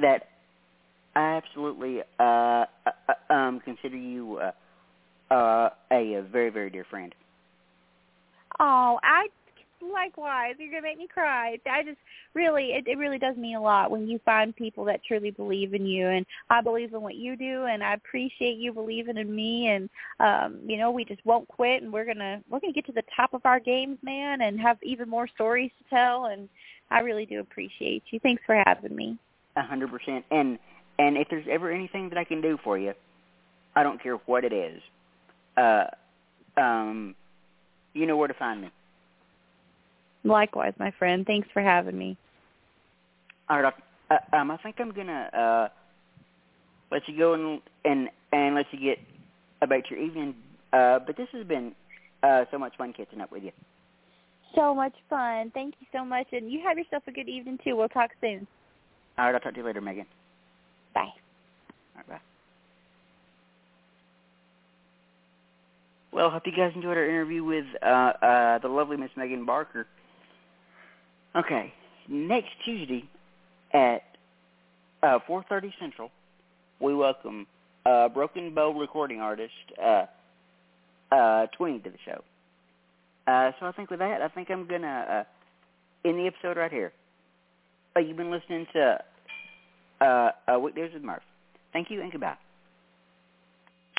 that 0.00 0.28
I 1.14 1.36
absolutely 1.36 2.00
uh, 2.18 2.22
uh, 2.22 2.66
uh, 3.08 3.32
um, 3.32 3.60
consider 3.60 3.96
you 3.96 4.38
uh, 4.38 5.34
uh, 5.34 5.70
a, 5.90 6.14
a 6.14 6.22
very 6.22 6.50
very 6.50 6.70
dear 6.70 6.84
friend. 6.84 7.14
Oh, 8.60 8.98
I 9.02 9.28
likewise. 9.92 10.54
You're 10.58 10.70
gonna 10.70 10.82
make 10.82 10.98
me 10.98 11.06
cry. 11.06 11.58
I 11.70 11.82
just 11.82 11.98
really, 12.34 12.72
it, 12.72 12.86
it 12.86 12.98
really 12.98 13.18
does 13.18 13.36
mean 13.36 13.56
a 13.56 13.62
lot 13.62 13.90
when 13.90 14.08
you 14.08 14.18
find 14.24 14.54
people 14.54 14.84
that 14.86 15.04
truly 15.04 15.30
believe 15.30 15.74
in 15.74 15.86
you, 15.86 16.08
and 16.08 16.26
I 16.50 16.60
believe 16.60 16.94
in 16.94 17.02
what 17.02 17.16
you 17.16 17.36
do, 17.36 17.64
and 17.64 17.82
I 17.82 17.94
appreciate 17.94 18.56
you 18.56 18.72
believing 18.72 19.16
in 19.16 19.34
me, 19.34 19.68
and 19.68 19.88
um, 20.20 20.60
you 20.66 20.76
know, 20.76 20.90
we 20.90 21.04
just 21.04 21.24
won't 21.24 21.48
quit, 21.48 21.82
and 21.82 21.92
we're 21.92 22.06
gonna 22.06 22.40
we're 22.48 22.60
gonna 22.60 22.72
get 22.72 22.86
to 22.86 22.92
the 22.92 23.04
top 23.16 23.34
of 23.34 23.42
our 23.44 23.60
games, 23.60 23.98
man, 24.02 24.42
and 24.42 24.60
have 24.60 24.78
even 24.82 25.08
more 25.08 25.28
stories 25.28 25.70
to 25.78 25.94
tell, 25.94 26.26
and 26.26 26.48
I 26.90 27.00
really 27.00 27.26
do 27.26 27.40
appreciate 27.40 28.02
you. 28.10 28.20
Thanks 28.20 28.42
for 28.46 28.62
having 28.66 28.94
me. 28.94 29.18
A 29.56 29.62
hundred 29.62 29.90
percent. 29.90 30.24
And 30.30 30.58
and 30.98 31.16
if 31.16 31.28
there's 31.28 31.46
ever 31.50 31.70
anything 31.70 32.08
that 32.10 32.18
I 32.18 32.24
can 32.24 32.40
do 32.40 32.58
for 32.62 32.78
you, 32.78 32.92
I 33.74 33.82
don't 33.82 34.02
care 34.02 34.16
what 34.26 34.44
it 34.44 34.52
is. 34.52 34.80
Uh, 35.56 35.84
um, 36.56 37.14
you 37.92 38.06
know 38.06 38.16
where 38.16 38.28
to 38.28 38.34
find 38.34 38.62
me. 38.62 38.70
Likewise, 40.24 40.72
my 40.78 40.90
friend. 40.98 41.26
Thanks 41.26 41.48
for 41.52 41.62
having 41.62 41.96
me. 41.96 42.16
All 43.48 43.60
right. 43.60 43.74
Uh, 44.10 44.36
um, 44.36 44.50
I 44.50 44.56
think 44.58 44.76
I'm 44.78 44.92
gonna 44.92 45.30
uh, 45.32 45.68
let 46.90 47.02
you 47.06 47.16
go 47.16 47.34
and 47.34 47.60
and 47.84 48.08
and 48.32 48.54
let 48.54 48.66
you 48.72 48.80
get 48.80 48.98
about 49.60 49.90
your 49.90 50.00
evening. 50.00 50.34
Uh, 50.72 50.98
but 51.06 51.16
this 51.16 51.28
has 51.32 51.46
been 51.46 51.74
uh, 52.22 52.44
so 52.50 52.58
much 52.58 52.76
fun 52.76 52.92
catching 52.92 53.20
up 53.20 53.30
with 53.30 53.44
you. 53.44 53.52
So 54.54 54.74
much 54.74 54.94
fun. 55.10 55.50
Thank 55.52 55.74
you 55.80 55.86
so 55.92 56.04
much, 56.04 56.28
and 56.32 56.50
you 56.50 56.60
have 56.62 56.78
yourself 56.78 57.02
a 57.06 57.12
good 57.12 57.28
evening 57.28 57.58
too. 57.62 57.76
We'll 57.76 57.88
talk 57.88 58.10
soon. 58.20 58.46
All 59.18 59.26
right. 59.26 59.34
I'll 59.34 59.40
talk 59.40 59.52
to 59.52 59.60
you 59.60 59.66
later, 59.66 59.80
Megan. 59.80 60.06
Bye. 60.94 61.02
All 61.02 61.10
right. 61.96 62.08
Bye. 62.08 62.20
Well, 66.12 66.30
hope 66.30 66.46
you 66.46 66.52
guys 66.52 66.70
enjoyed 66.76 66.96
our 66.96 67.08
interview 67.08 67.42
with 67.42 67.64
uh, 67.82 68.12
uh, 68.22 68.58
the 68.60 68.68
lovely 68.68 68.96
Miss 68.96 69.10
Megan 69.16 69.44
Barker. 69.44 69.86
Okay, 71.36 71.72
next 72.08 72.50
Tuesday 72.64 73.08
at 73.72 74.02
uh, 75.02 75.18
4:30 75.28 75.72
Central, 75.80 76.12
we 76.78 76.94
welcome 76.94 77.46
uh, 77.84 78.08
Broken 78.08 78.54
Bow 78.54 78.70
recording 78.70 79.20
artist 79.20 79.52
uh, 79.82 80.04
uh, 81.10 81.46
Twinning 81.58 81.82
to 81.82 81.90
the 81.90 81.98
show. 82.04 82.22
Uh, 83.26 83.50
so 83.58 83.66
I 83.66 83.72
think 83.72 83.90
with 83.90 83.98
that, 83.98 84.22
I 84.22 84.28
think 84.28 84.48
I'm 84.48 84.68
gonna 84.68 85.24
uh, 86.06 86.08
end 86.08 86.20
the 86.20 86.28
episode 86.28 86.56
right 86.56 86.70
here. 86.70 86.92
Uh, 87.96 88.00
you've 88.00 88.16
been 88.16 88.30
listening 88.30 88.66
to 88.72 88.98
uh, 90.00 90.30
uh, 90.46 90.58
Weekdays 90.60 90.94
with 90.94 91.02
Murph. 91.02 91.22
Thank 91.72 91.90
you 91.90 92.00
and 92.00 92.12
goodbye. 92.12 92.36